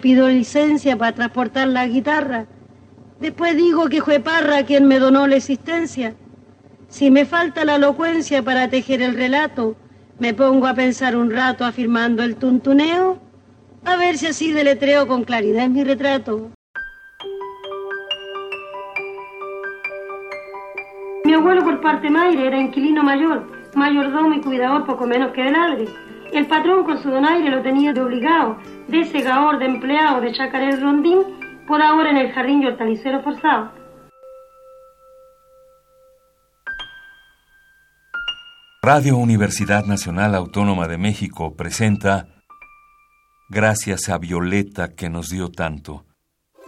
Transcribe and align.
pido 0.00 0.28
licencia 0.28 0.96
para 0.96 1.14
transportar 1.14 1.68
la 1.68 1.86
guitarra. 1.86 2.46
Después 3.20 3.56
digo 3.56 3.88
que 3.88 4.02
fue 4.02 4.20
Parra 4.20 4.64
quien 4.64 4.86
me 4.86 4.98
donó 4.98 5.26
la 5.26 5.36
existencia. 5.36 6.14
Si 6.88 7.10
me 7.10 7.24
falta 7.24 7.64
la 7.64 7.76
elocuencia 7.76 8.42
para 8.42 8.68
tejer 8.68 9.02
el 9.02 9.14
relato, 9.14 9.76
me 10.18 10.34
pongo 10.34 10.66
a 10.66 10.74
pensar 10.74 11.16
un 11.16 11.30
rato 11.30 11.64
afirmando 11.64 12.22
el 12.22 12.36
tuntuneo, 12.36 13.18
a 13.84 13.96
ver 13.96 14.18
si 14.18 14.26
así 14.26 14.52
deletreo 14.52 15.06
con 15.06 15.24
claridad 15.24 15.68
mi 15.68 15.84
retrato. 15.84 16.50
Mi 21.24 21.34
abuelo 21.34 21.62
por 21.62 21.80
parte 21.80 22.10
madre 22.10 22.46
era 22.46 22.60
inquilino 22.60 23.02
mayor, 23.02 23.46
mayordomo 23.74 24.34
y 24.34 24.40
cuidador 24.40 24.84
poco 24.84 25.06
menos 25.06 25.32
que 25.32 25.46
el 25.46 25.54
adre. 25.54 25.86
El 26.32 26.46
patrón 26.46 26.84
con 26.84 27.02
su 27.02 27.10
donaire 27.10 27.50
lo 27.50 27.60
tenía 27.62 27.92
de 27.92 28.00
obligado, 28.00 28.56
de 28.86 29.04
segador, 29.04 29.58
de 29.58 29.66
empleado, 29.66 30.20
de 30.20 30.32
chacarel 30.32 30.80
rondín, 30.80 31.18
por 31.66 31.82
ahora 31.82 32.10
en 32.10 32.18
el 32.18 32.32
jardín 32.32 32.62
y 32.62 32.66
hortalicero 32.66 33.22
forzado. 33.22 33.72
Radio 38.82 39.18
Universidad 39.18 39.84
Nacional 39.84 40.34
Autónoma 40.34 40.88
de 40.88 40.98
México 40.98 41.54
presenta 41.54 42.28
Gracias 43.48 44.08
a 44.08 44.16
Violeta 44.18 44.94
que 44.94 45.10
nos 45.10 45.28
dio 45.28 45.50
tanto. 45.50 46.04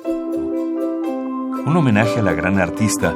Un 0.04 1.76
homenaje 1.76 2.18
a 2.18 2.22
la 2.22 2.32
gran 2.32 2.58
artista 2.58 3.14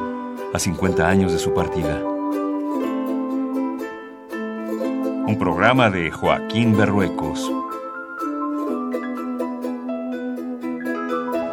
a 0.53 0.59
50 0.59 1.07
años 1.07 1.33
de 1.33 1.39
su 1.39 1.53
partida. 1.53 2.16
Un 5.27 5.37
programa 5.37 5.89
de 5.89 6.09
Joaquín 6.09 6.77
Berruecos. 6.77 7.51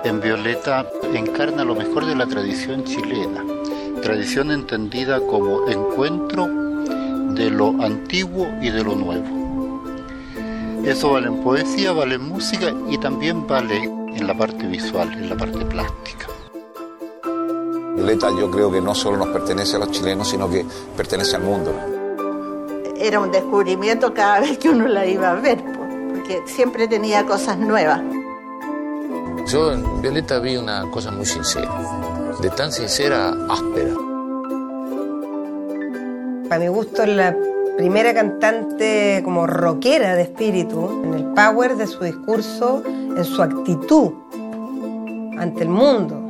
En 0.05 0.21
Violeta 0.21 0.87
encarna 1.13 1.65
lo 1.65 1.75
mejor 1.75 2.07
de 2.07 2.15
la 2.15 2.25
tradición 2.25 2.85
chilena, 2.85 3.45
tradición 4.01 4.53
entendida 4.53 5.19
como 5.27 5.69
encuentro 5.69 6.47
de 7.35 7.51
lo 7.51 7.71
antiguo 7.83 8.47
y 8.63 8.71
de 8.71 8.85
lo 8.85 8.95
nuevo. 8.95 9.83
Eso 10.85 11.11
vale 11.11 11.27
en 11.27 11.43
poesía, 11.43 11.91
vale 11.91 12.15
en 12.15 12.29
música 12.29 12.73
y 12.89 12.97
también 12.99 13.45
vale 13.45 13.83
en 13.83 14.25
la 14.25 14.39
parte 14.39 14.69
visual, 14.69 15.13
en 15.15 15.31
la 15.31 15.37
parte 15.37 15.65
plástica. 15.65 16.29
Violeta 17.97 18.29
yo 18.39 18.49
creo 18.53 18.71
que 18.71 18.81
no 18.81 18.95
solo 18.95 19.17
nos 19.17 19.31
pertenece 19.31 19.75
a 19.75 19.81
los 19.81 19.91
chilenos, 19.91 20.29
sino 20.29 20.49
que 20.49 20.65
pertenece 20.97 21.35
al 21.35 21.43
mundo. 21.43 21.94
Era 23.05 23.21
un 23.21 23.31
descubrimiento 23.31 24.15
cada 24.15 24.41
vez 24.41 24.57
que 24.57 24.71
uno 24.71 24.89
la 24.89 25.05
iba 25.05 25.33
a 25.33 25.35
ver, 25.35 25.63
porque 25.63 26.41
siempre 26.47 26.89
tenía 26.89 27.27
cosas 27.27 27.59
nuevas. 27.59 28.01
Yo 29.47 29.73
en 29.73 30.01
Violeta 30.01 30.39
vi 30.39 30.57
una 30.57 30.91
cosa 30.91 31.11
muy 31.11 31.27
sincera, 31.27 31.69
de 32.41 32.49
tan 32.49 32.73
sincera 32.73 33.35
áspera. 33.51 33.93
Para 36.49 36.61
mi 36.63 36.69
gusto 36.69 37.03
es 37.03 37.11
la 37.11 37.37
primera 37.77 38.15
cantante 38.15 39.21
como 39.23 39.47
rockera 39.47 40.15
de 40.15 40.23
espíritu, 40.23 41.03
en 41.05 41.13
el 41.13 41.25
power 41.35 41.77
de 41.77 41.87
su 41.87 42.05
discurso, 42.05 42.83
en 42.87 43.23
su 43.23 43.43
actitud 43.43 44.13
ante 45.39 45.65
el 45.65 45.69
mundo. 45.69 46.23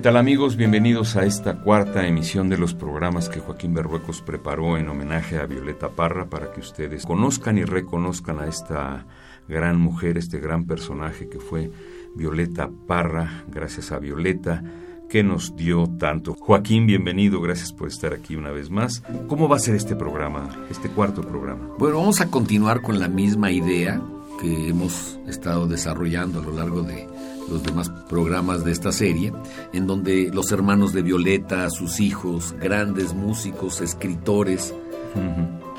¿Qué 0.00 0.04
tal 0.04 0.16
amigos? 0.16 0.56
Bienvenidos 0.56 1.14
a 1.16 1.26
esta 1.26 1.60
cuarta 1.60 2.06
emisión 2.06 2.48
de 2.48 2.56
los 2.56 2.72
programas 2.72 3.28
que 3.28 3.38
Joaquín 3.38 3.74
Berruecos 3.74 4.22
preparó 4.22 4.78
en 4.78 4.88
homenaje 4.88 5.36
a 5.36 5.44
Violeta 5.44 5.90
Parra 5.90 6.24
para 6.24 6.50
que 6.52 6.60
ustedes 6.60 7.04
conozcan 7.04 7.58
y 7.58 7.64
reconozcan 7.64 8.38
a 8.38 8.46
esta 8.46 9.04
gran 9.46 9.78
mujer, 9.78 10.16
este 10.16 10.38
gran 10.38 10.64
personaje 10.64 11.28
que 11.28 11.38
fue 11.38 11.70
Violeta 12.16 12.70
Parra, 12.86 13.44
gracias 13.48 13.92
a 13.92 13.98
Violeta 13.98 14.64
que 15.06 15.22
nos 15.22 15.54
dio 15.54 15.86
tanto. 15.98 16.32
Joaquín, 16.32 16.86
bienvenido, 16.86 17.38
gracias 17.42 17.70
por 17.70 17.88
estar 17.88 18.14
aquí 18.14 18.36
una 18.36 18.52
vez 18.52 18.70
más. 18.70 19.02
¿Cómo 19.28 19.50
va 19.50 19.56
a 19.56 19.60
ser 19.60 19.74
este 19.74 19.96
programa, 19.96 20.48
este 20.70 20.88
cuarto 20.88 21.20
programa? 21.20 21.74
Bueno, 21.78 21.98
vamos 21.98 22.22
a 22.22 22.30
continuar 22.30 22.80
con 22.80 22.98
la 23.00 23.08
misma 23.08 23.52
idea 23.52 24.00
que 24.40 24.68
hemos 24.70 25.20
estado 25.26 25.66
desarrollando 25.66 26.40
a 26.40 26.42
lo 26.42 26.52
largo 26.52 26.80
de 26.80 27.06
los 27.50 27.62
demás 27.62 27.90
programas 28.08 28.64
de 28.64 28.72
esta 28.72 28.92
serie, 28.92 29.32
en 29.72 29.86
donde 29.86 30.30
los 30.32 30.52
hermanos 30.52 30.92
de 30.92 31.02
Violeta, 31.02 31.68
sus 31.70 32.00
hijos, 32.00 32.54
grandes 32.60 33.14
músicos, 33.14 33.80
escritores, 33.80 34.74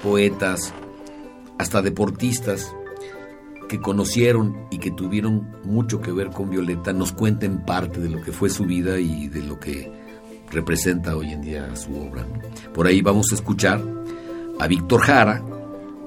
poetas, 0.03 0.73
hasta 1.57 1.81
deportistas 1.81 2.73
que 3.69 3.79
conocieron 3.79 4.67
y 4.69 4.79
que 4.79 4.91
tuvieron 4.91 5.47
mucho 5.63 6.01
que 6.01 6.11
ver 6.11 6.29
con 6.29 6.49
Violeta, 6.49 6.91
nos 6.91 7.13
cuenten 7.13 7.63
parte 7.63 7.99
de 7.99 8.09
lo 8.09 8.21
que 8.21 8.31
fue 8.31 8.49
su 8.49 8.65
vida 8.65 8.99
y 8.99 9.27
de 9.29 9.43
lo 9.43 9.59
que 9.59 9.91
representa 10.51 11.15
hoy 11.15 11.31
en 11.31 11.41
día 11.41 11.75
su 11.75 11.95
obra. 11.95 12.25
Por 12.73 12.88
ahí 12.88 13.01
vamos 13.01 13.31
a 13.31 13.35
escuchar 13.35 13.81
a 14.59 14.67
Víctor 14.67 15.01
Jara 15.01 15.41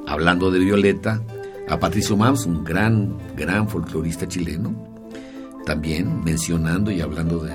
hablando 0.06 0.50
de 0.50 0.58
Violeta, 0.58 1.22
a 1.69 1.78
Patricio 1.78 2.16
Mams, 2.16 2.44
un 2.46 2.62
gran, 2.62 3.16
gran 3.36 3.69
folclorista 3.69 4.28
chileno, 4.28 4.94
también 5.64 6.22
mencionando 6.25 6.91
y 6.91 7.00
hablando 7.00 7.38
de, 7.38 7.52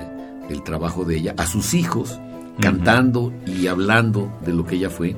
del 0.48 0.62
trabajo 0.62 1.04
de 1.04 1.16
ella, 1.16 1.34
a 1.36 1.46
sus 1.46 1.74
hijos, 1.74 2.18
cantando 2.60 3.32
y 3.46 3.66
hablando 3.66 4.32
de 4.44 4.52
lo 4.52 4.66
que 4.66 4.76
ella 4.76 4.90
fue. 4.90 5.16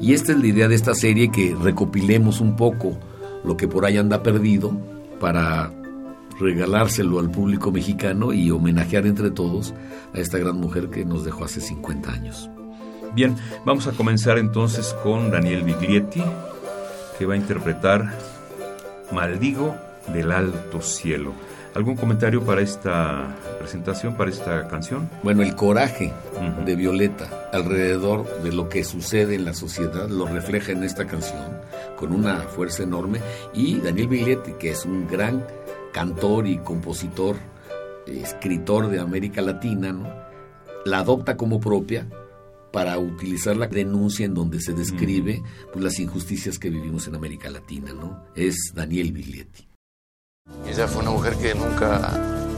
Y 0.00 0.12
esta 0.12 0.32
es 0.32 0.38
la 0.38 0.46
idea 0.46 0.68
de 0.68 0.74
esta 0.74 0.94
serie, 0.94 1.30
que 1.30 1.56
recopilemos 1.60 2.40
un 2.40 2.56
poco 2.56 2.98
lo 3.44 3.56
que 3.56 3.68
por 3.68 3.84
ahí 3.84 3.96
anda 3.96 4.22
perdido 4.22 4.76
para 5.20 5.72
regalárselo 6.38 7.20
al 7.20 7.30
público 7.30 7.70
mexicano 7.70 8.32
y 8.32 8.50
homenajear 8.50 9.06
entre 9.06 9.30
todos 9.30 9.72
a 10.12 10.18
esta 10.18 10.38
gran 10.38 10.58
mujer 10.60 10.90
que 10.90 11.04
nos 11.04 11.24
dejó 11.24 11.44
hace 11.44 11.60
50 11.60 12.10
años. 12.10 12.50
Bien, 13.14 13.36
vamos 13.64 13.86
a 13.86 13.92
comenzar 13.92 14.38
entonces 14.38 14.94
con 15.02 15.30
Daniel 15.30 15.62
Biglietti, 15.62 16.22
que 17.16 17.26
va 17.26 17.34
a 17.34 17.36
interpretar 17.36 18.18
Maldigo 19.12 19.76
del 20.12 20.32
Alto 20.32 20.80
Cielo. 20.80 21.32
¿Algún 21.74 21.96
comentario 21.96 22.40
para 22.44 22.60
esta 22.60 23.34
presentación, 23.58 24.16
para 24.16 24.30
esta 24.30 24.68
canción? 24.68 25.10
Bueno, 25.24 25.42
el 25.42 25.56
coraje 25.56 26.12
de 26.64 26.76
Violeta 26.76 27.48
alrededor 27.52 28.42
de 28.42 28.52
lo 28.52 28.68
que 28.68 28.84
sucede 28.84 29.34
en 29.34 29.44
la 29.44 29.54
sociedad 29.54 30.08
lo 30.08 30.26
refleja 30.26 30.70
en 30.70 30.84
esta 30.84 31.06
canción 31.06 31.42
con 31.98 32.12
una 32.12 32.42
fuerza 32.42 32.84
enorme. 32.84 33.18
Y 33.52 33.80
Daniel 33.80 34.06
Biglietti, 34.06 34.52
que 34.52 34.70
es 34.70 34.84
un 34.84 35.08
gran 35.08 35.44
cantor 35.92 36.46
y 36.46 36.58
compositor, 36.58 37.34
escritor 38.06 38.88
de 38.88 39.00
América 39.00 39.42
Latina, 39.42 39.92
¿no? 39.92 40.08
la 40.84 40.98
adopta 40.98 41.36
como 41.36 41.58
propia 41.58 42.06
para 42.72 42.98
utilizar 42.98 43.56
la 43.56 43.66
denuncia 43.66 44.26
en 44.26 44.34
donde 44.34 44.60
se 44.60 44.74
describe 44.74 45.42
pues, 45.72 45.84
las 45.84 45.98
injusticias 45.98 46.58
que 46.58 46.70
vivimos 46.70 47.08
en 47.08 47.16
América 47.16 47.50
Latina. 47.50 47.92
¿no? 47.92 48.26
Es 48.36 48.72
Daniel 48.74 49.10
Biglietti. 49.10 49.73
Ella 50.66 50.86
fue 50.88 51.00
una 51.00 51.10
mujer 51.10 51.36
que 51.36 51.54
nunca, 51.54 52.10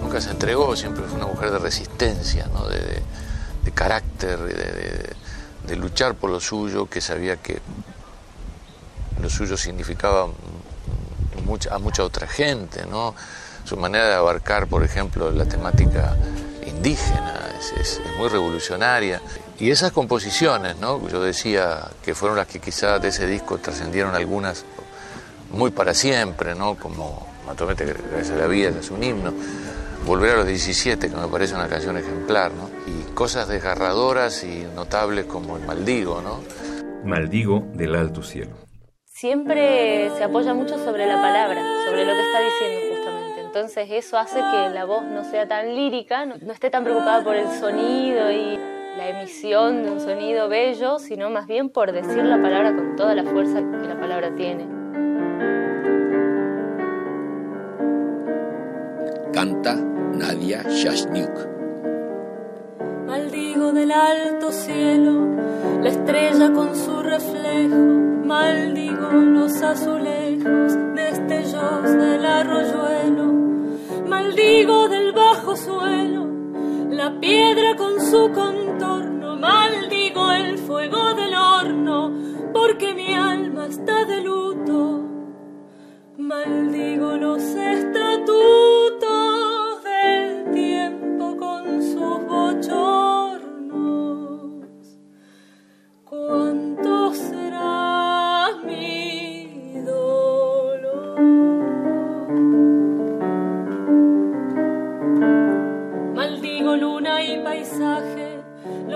nunca 0.02 0.20
se 0.20 0.30
entregó, 0.30 0.74
siempre 0.74 1.04
fue 1.04 1.18
una 1.18 1.28
mujer 1.28 1.52
de 1.52 1.60
resistencia, 1.60 2.48
¿no? 2.52 2.66
de, 2.66 3.02
carácter, 3.72 4.40
de, 4.40 5.76
luchar 5.76 6.16
por 6.16 6.30
lo 6.30 6.40
suyo, 6.40 6.86
que 6.86 7.00
sabía 7.00 7.36
que 7.36 7.60
lo 9.20 9.30
suyo 9.30 9.56
significaba 9.56 10.28
a 11.70 11.78
mucha 11.78 12.02
otra 12.02 12.26
gente. 12.26 12.84
Su 13.62 13.76
manera 13.76 14.08
de 14.08 14.14
abarcar, 14.14 14.66
por 14.66 14.82
ejemplo, 14.82 15.30
la 15.30 15.44
temática 15.44 16.16
indígena 16.66 17.50
es, 17.78 18.00
muy 18.18 18.28
revolucionaria. 18.28 19.22
Y 19.60 19.70
esas 19.70 19.92
composiciones, 19.92 20.76
¿no? 20.78 21.06
Yo 21.08 21.22
decía 21.22 21.88
que 22.02 22.16
fueron 22.16 22.36
las 22.36 22.48
que 22.48 22.58
quizás 22.58 23.00
de 23.00 23.08
ese 23.08 23.28
disco 23.28 23.58
trascendieron 23.58 24.16
algunas 24.16 24.64
muy 25.52 25.70
para 25.70 25.94
siempre. 25.94 26.54
Como 26.54 27.35
Matomete, 27.46 27.84
gracias 27.84 28.30
a 28.30 28.36
la 28.36 28.46
vida, 28.48 28.70
es 28.70 28.90
un 28.90 29.02
himno. 29.02 29.32
Volver 30.04 30.32
a 30.32 30.36
los 30.38 30.46
17, 30.46 31.08
que 31.08 31.16
me 31.16 31.28
parece 31.28 31.54
una 31.54 31.68
canción 31.68 31.96
ejemplar, 31.96 32.52
¿no? 32.52 32.68
Y 32.86 33.12
cosas 33.12 33.48
desgarradoras 33.48 34.44
y 34.44 34.66
notables 34.74 35.26
como 35.26 35.56
el 35.56 35.64
Maldigo, 35.64 36.20
¿no? 36.20 36.40
Maldigo 37.04 37.64
del 37.74 37.94
Alto 37.94 38.22
Cielo. 38.22 38.50
Siempre 39.04 40.10
se 40.16 40.24
apoya 40.24 40.54
mucho 40.54 40.76
sobre 40.84 41.06
la 41.06 41.20
palabra, 41.20 41.62
sobre 41.86 42.04
lo 42.04 42.12
que 42.12 42.20
está 42.20 42.40
diciendo 42.40 42.94
justamente. 42.96 43.40
Entonces 43.40 43.88
eso 43.90 44.18
hace 44.18 44.40
que 44.40 44.74
la 44.74 44.84
voz 44.84 45.04
no 45.04 45.24
sea 45.24 45.48
tan 45.48 45.74
lírica, 45.74 46.26
no, 46.26 46.34
esté 46.52 46.68
tan 46.68 46.84
preocupada 46.84 47.24
por 47.24 47.34
el 47.34 47.48
sonido 47.58 48.30
y 48.30 48.58
la 48.98 49.08
emisión 49.08 49.84
de 49.84 49.90
un 49.90 50.00
sonido 50.00 50.48
bello, 50.48 50.98
sino 50.98 51.30
más 51.30 51.46
bien 51.46 51.70
por 51.70 51.92
decir 51.92 52.24
la 52.24 52.40
palabra 52.40 52.74
con 52.74 52.96
toda 52.96 53.14
la 53.14 53.24
fuerza 53.24 53.60
que 53.60 53.88
la 53.88 53.98
palabra 53.98 54.34
tiene. 54.34 54.75
Canta 59.36 59.74
Nadia 60.20 60.62
Shashniuk. 60.62 61.36
Maldigo 63.06 63.70
del 63.70 63.92
alto 63.92 64.50
cielo 64.50 65.12
la 65.82 65.90
estrella 65.90 66.50
con 66.54 66.74
su 66.74 67.02
reflejo, 67.02 67.82
maldigo 68.32 69.10
los 69.36 69.60
azulejos 69.60 70.72
destellos 70.94 71.82
del 71.82 72.24
arroyuelo, 72.24 73.26
maldigo 74.08 74.88
del 74.88 75.12
bajo 75.12 75.54
suelo 75.54 76.22
la 76.88 77.20
piedra 77.20 77.76
con 77.76 78.00
su 78.00 78.30
contorno, 78.32 79.36
maldigo 79.36 80.32
el 80.32 80.56
fuego 80.56 81.12
del 81.12 81.34
horno, 81.34 82.10
porque 82.54 82.94
mi 82.94 83.12
alma 83.12 83.66
está 83.66 84.06
de 84.06 84.22
luto, 84.22 85.02
maldigo 86.16 87.18
los 87.18 87.42
estatutos 87.42 89.15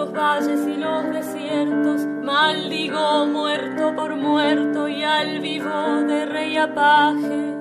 los 0.01 0.13
valles 0.13 0.67
y 0.67 0.77
los 0.79 1.11
desiertos, 1.13 2.07
maldigo 2.25 3.27
muerto 3.27 3.95
por 3.95 4.17
muerto 4.17 4.89
y 4.89 5.05
al 5.05 5.41
vivo 5.41 5.69
de 6.09 6.25
rey 6.25 6.57
apaje, 6.57 7.55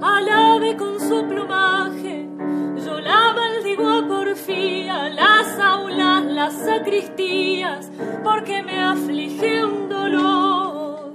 al 0.00 0.28
ave 0.28 0.74
con 0.76 0.98
su 0.98 1.22
plumaje, 1.28 2.26
yo 2.82 2.98
la 2.98 3.34
maldigo 3.34 3.86
a 3.90 4.08
porfía, 4.08 5.10
las 5.10 5.58
aulas, 5.58 6.24
las 6.24 6.54
sacristías, 6.54 7.90
porque 8.24 8.62
me 8.62 8.82
aflige 8.82 9.62
un 9.62 9.90
dolor. 9.90 11.12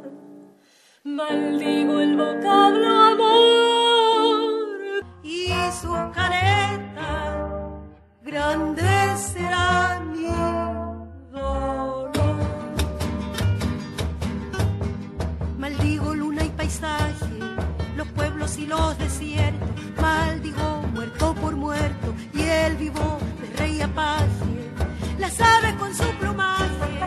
Maldigo 1.03 1.99
el 2.01 2.15
vocablo 2.17 2.87
amor 3.13 4.51
y 5.23 5.47
su 5.81 5.91
careta, 6.13 7.09
grande 8.21 9.17
será 9.17 9.96
y 18.57 18.65
los 18.65 18.97
desiertos, 18.97 19.69
maldigo 20.01 20.81
muerto 20.93 21.35
por 21.35 21.55
muerto 21.55 22.13
y 22.33 22.41
el 22.41 22.75
vivo 22.75 23.19
de 23.39 23.57
rey 23.57 23.81
apache, 23.81 24.71
las 25.19 25.39
aves 25.39 25.73
con 25.73 25.93
su 25.93 26.05
plumaje, 26.19 26.99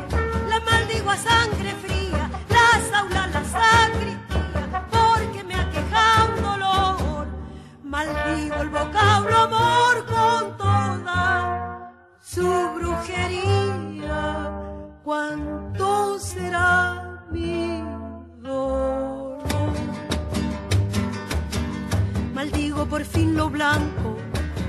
la 0.49 0.61
maldigo 0.61 1.11
a 1.11 1.17
sangre 1.17 1.75
fría, 1.83 2.31
las 2.49 2.93
aulas, 3.01 3.33
las 3.33 3.47
sacristías, 3.49 4.69
porque 4.91 5.43
me 5.45 5.55
aqueja 5.57 6.27
un 6.37 6.43
dolor, 6.43 7.27
maldigo 7.83 8.57
el 8.57 8.69
vocablo 8.69 9.37
amor 9.37 10.07
con 10.07 10.57
toda 10.57 11.93
su 12.21 12.47
brujería, 12.77 14.53
¿cuánto 15.03 16.19
será 16.21 17.25
mi 17.31 17.70
Por 22.89 23.05
fin 23.05 23.37
lo 23.37 23.49
blanco, 23.49 24.17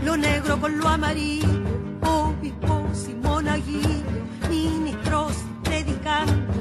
lo 0.06 0.16
negro 0.16 0.60
con 0.60 0.78
lo 0.78 0.88
amarillo, 0.88 1.48
obispos 2.02 3.08
y 3.10 3.16
monaguillos, 3.16 4.04
ministros 4.48 5.34
predicando. 5.64 6.54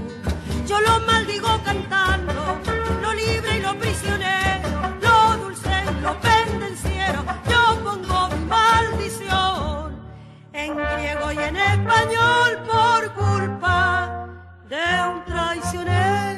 Yo 0.67 0.81
lo 0.81 1.01
maldigo 1.01 1.49
cantando, 1.63 2.59
lo 3.03 3.13
libre 3.13 3.59
y 3.59 3.61
lo 3.61 3.79
prisionero, 3.79 4.71
lo 5.03 5.45
dulce 5.45 5.71
y 5.91 6.01
lo 6.01 6.19
pendenciero. 6.21 7.25
Yo 7.51 7.85
pongo 7.85 8.29
mi 8.29 8.45
maldición 8.47 10.01
en 10.55 10.77
griego 10.77 11.33
y 11.33 11.39
en 11.39 11.57
español 11.57 12.59
por 12.71 13.13
culpa 13.15 14.29
de 14.69 15.09
un 15.11 15.25
traicionero. 15.25 16.30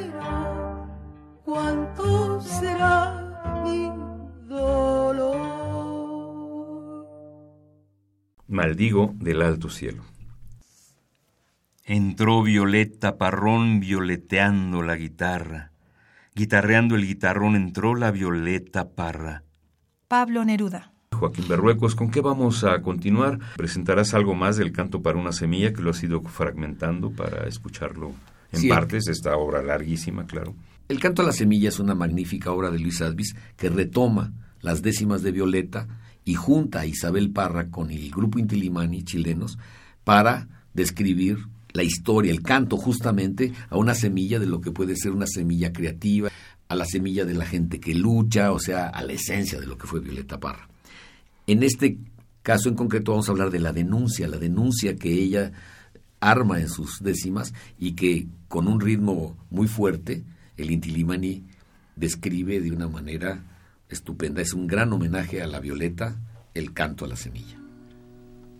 Maldigo 8.66 9.12
del 9.18 9.42
alto 9.42 9.68
cielo. 9.68 10.04
Entró 11.84 12.44
Violeta 12.44 13.18
Parrón 13.18 13.80
violeteando 13.80 14.82
la 14.82 14.94
guitarra. 14.94 15.72
Guitarreando 16.36 16.94
el 16.94 17.04
guitarrón 17.04 17.56
entró 17.56 17.96
la 17.96 18.12
Violeta 18.12 18.90
Parra. 18.90 19.42
Pablo 20.06 20.44
Neruda. 20.44 20.92
Joaquín 21.10 21.48
Berruecos, 21.48 21.96
¿con 21.96 22.12
qué 22.12 22.20
vamos 22.20 22.62
a 22.62 22.80
continuar? 22.82 23.40
¿Presentarás 23.56 24.14
algo 24.14 24.36
más 24.36 24.56
del 24.58 24.70
canto 24.70 25.02
para 25.02 25.18
una 25.18 25.32
semilla 25.32 25.72
que 25.72 25.82
lo 25.82 25.90
has 25.90 26.00
ido 26.04 26.22
fragmentando 26.22 27.10
para 27.10 27.48
escucharlo 27.48 28.12
en 28.52 28.60
Sí. 28.60 28.68
partes? 28.68 29.08
Esta 29.08 29.36
obra 29.38 29.60
larguísima, 29.60 30.24
claro. 30.24 30.54
El 30.88 31.00
canto 31.00 31.22
a 31.22 31.24
la 31.24 31.32
semilla 31.32 31.68
es 31.68 31.80
una 31.80 31.96
magnífica 31.96 32.52
obra 32.52 32.70
de 32.70 32.78
Luis 32.78 33.02
Advis 33.02 33.34
que 33.56 33.70
retoma 33.70 34.32
las 34.60 34.82
décimas 34.82 35.22
de 35.24 35.32
Violeta 35.32 35.88
y 36.24 36.34
junta 36.34 36.80
a 36.80 36.86
Isabel 36.86 37.30
Parra 37.30 37.68
con 37.70 37.90
el 37.90 38.10
grupo 38.10 38.38
Intilimani 38.38 39.02
chilenos 39.02 39.58
para 40.04 40.48
describir 40.74 41.38
la 41.72 41.82
historia, 41.82 42.32
el 42.32 42.42
canto 42.42 42.76
justamente 42.76 43.52
a 43.70 43.76
una 43.76 43.94
semilla 43.94 44.38
de 44.38 44.46
lo 44.46 44.60
que 44.60 44.72
puede 44.72 44.96
ser 44.96 45.12
una 45.12 45.26
semilla 45.26 45.72
creativa, 45.72 46.30
a 46.68 46.74
la 46.74 46.84
semilla 46.84 47.24
de 47.24 47.34
la 47.34 47.46
gente 47.46 47.80
que 47.80 47.94
lucha, 47.94 48.52
o 48.52 48.58
sea, 48.58 48.88
a 48.88 49.02
la 49.02 49.12
esencia 49.12 49.60
de 49.60 49.66
lo 49.66 49.76
que 49.76 49.86
fue 49.86 50.00
Violeta 50.00 50.38
Parra. 50.38 50.68
En 51.46 51.62
este 51.62 51.98
caso 52.42 52.68
en 52.68 52.74
concreto 52.74 53.12
vamos 53.12 53.28
a 53.28 53.32
hablar 53.32 53.50
de 53.50 53.60
la 53.60 53.72
denuncia, 53.72 54.28
la 54.28 54.38
denuncia 54.38 54.96
que 54.96 55.12
ella 55.12 55.52
arma 56.20 56.60
en 56.60 56.68
sus 56.68 57.02
décimas 57.02 57.52
y 57.78 57.92
que 57.92 58.26
con 58.48 58.68
un 58.68 58.80
ritmo 58.80 59.36
muy 59.50 59.66
fuerte 59.66 60.24
el 60.56 60.70
Intilimani 60.70 61.44
describe 61.96 62.60
de 62.60 62.70
una 62.70 62.88
manera 62.88 63.42
estupenda. 63.94 64.42
Es 64.42 64.52
un 64.52 64.66
gran 64.66 64.92
homenaje 64.92 65.42
a 65.42 65.46
la 65.46 65.60
Violeta, 65.60 66.20
el 66.54 66.72
canto 66.72 67.04
a 67.04 67.08
la 67.08 67.16
semilla. 67.16 67.58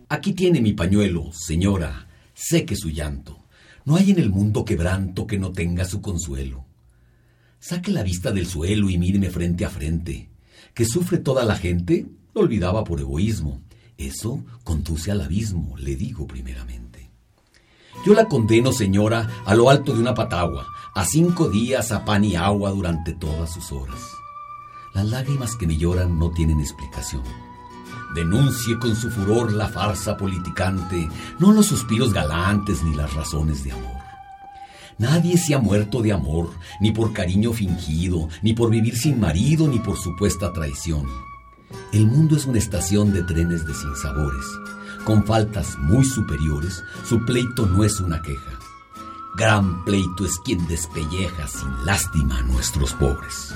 Aquí 0.08 0.32
tiene 0.32 0.60
mi 0.60 0.72
pañuelo, 0.72 1.32
señora, 1.32 2.08
seque 2.34 2.76
su 2.76 2.90
llanto. 2.90 3.38
No 3.84 3.96
hay 3.96 4.10
en 4.10 4.18
el 4.18 4.30
mundo 4.30 4.64
quebranto 4.64 5.26
que 5.26 5.38
no 5.38 5.52
tenga 5.52 5.84
su 5.84 6.00
consuelo. 6.00 6.66
Saque 7.58 7.90
la 7.90 8.02
vista 8.02 8.30
del 8.30 8.46
suelo 8.46 8.90
y 8.90 8.98
míreme 8.98 9.30
frente 9.30 9.64
a 9.64 9.70
frente. 9.70 10.28
Que 10.74 10.84
sufre 10.84 11.18
toda 11.18 11.44
la 11.44 11.56
gente, 11.56 12.06
lo 12.34 12.42
olvidaba 12.42 12.84
por 12.84 13.00
egoísmo. 13.00 13.62
Eso 13.96 14.44
conduce 14.64 15.10
al 15.10 15.20
abismo, 15.20 15.76
le 15.78 15.96
digo 15.96 16.26
primeramente. 16.26 17.10
Yo 18.04 18.14
la 18.14 18.26
condeno, 18.26 18.72
señora, 18.72 19.30
a 19.44 19.54
lo 19.54 19.70
alto 19.70 19.94
de 19.94 20.00
una 20.00 20.14
patagua, 20.14 20.66
a 20.94 21.04
cinco 21.04 21.48
días 21.48 21.92
a 21.92 22.04
pan 22.04 22.24
y 22.24 22.34
agua 22.34 22.70
durante 22.70 23.12
todas 23.12 23.52
sus 23.52 23.70
horas. 23.70 24.11
Las 24.94 25.06
lágrimas 25.06 25.56
que 25.56 25.66
me 25.66 25.76
lloran 25.76 26.18
no 26.18 26.30
tienen 26.30 26.60
explicación. 26.60 27.22
Denuncie 28.14 28.78
con 28.78 28.94
su 28.94 29.10
furor 29.10 29.52
la 29.52 29.68
farsa 29.68 30.16
politicante, 30.18 31.08
no 31.38 31.52
los 31.52 31.66
suspiros 31.66 32.12
galantes 32.12 32.82
ni 32.82 32.94
las 32.94 33.14
razones 33.14 33.64
de 33.64 33.72
amor. 33.72 34.02
Nadie 34.98 35.38
se 35.38 35.54
ha 35.54 35.58
muerto 35.58 36.02
de 36.02 36.12
amor, 36.12 36.50
ni 36.80 36.92
por 36.92 37.12
cariño 37.14 37.52
fingido, 37.52 38.28
ni 38.42 38.52
por 38.52 38.70
vivir 38.70 38.96
sin 38.96 39.18
marido, 39.18 39.66
ni 39.66 39.78
por 39.78 39.96
supuesta 39.96 40.52
traición. 40.52 41.06
El 41.92 42.06
mundo 42.06 42.36
es 42.36 42.44
una 42.44 42.58
estación 42.58 43.12
de 43.12 43.22
trenes 43.22 43.66
de 43.66 43.74
sinsabores. 43.74 44.44
Con 45.04 45.24
faltas 45.24 45.78
muy 45.78 46.04
superiores, 46.04 46.84
su 47.08 47.24
pleito 47.24 47.66
no 47.66 47.82
es 47.82 47.98
una 47.98 48.20
queja. 48.20 48.58
Gran 49.36 49.84
pleito 49.84 50.26
es 50.26 50.38
quien 50.44 50.66
despelleja 50.68 51.48
sin 51.48 51.86
lástima 51.86 52.38
a 52.38 52.42
nuestros 52.42 52.92
pobres. 52.92 53.54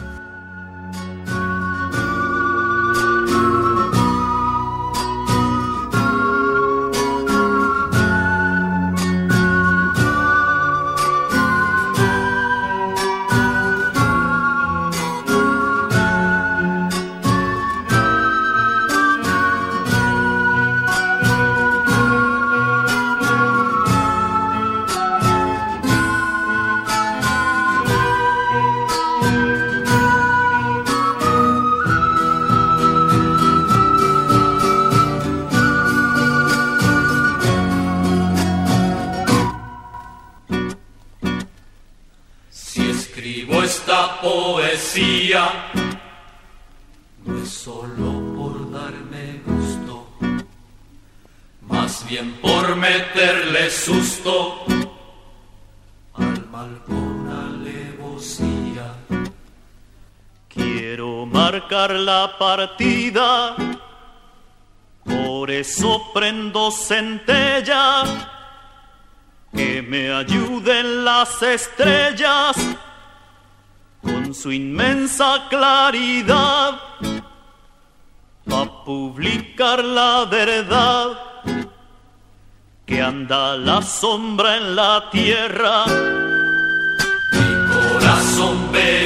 La 61.99 62.37
partida, 62.39 63.57
por 65.05 65.51
eso 65.51 66.11
prendo 66.13 66.71
centella, 66.71 68.05
que 69.55 69.83
me 69.83 70.13
ayuden 70.13 71.05
las 71.05 71.43
estrellas 71.43 72.57
con 74.03 74.35
su 74.35 74.53
inmensa 74.53 75.47
claridad 75.49 76.81
a 78.51 78.85
publicar 78.85 79.83
la 79.83 80.25
verdad 80.25 81.27
que 82.87 83.03
anda 83.03 83.57
la 83.57 83.83
sombra 83.83 84.57
en 84.57 84.77
la 84.77 85.11
tierra. 85.11 85.85
Mi 87.33 87.75
corazón 87.75 88.57
peregrino 88.71 89.06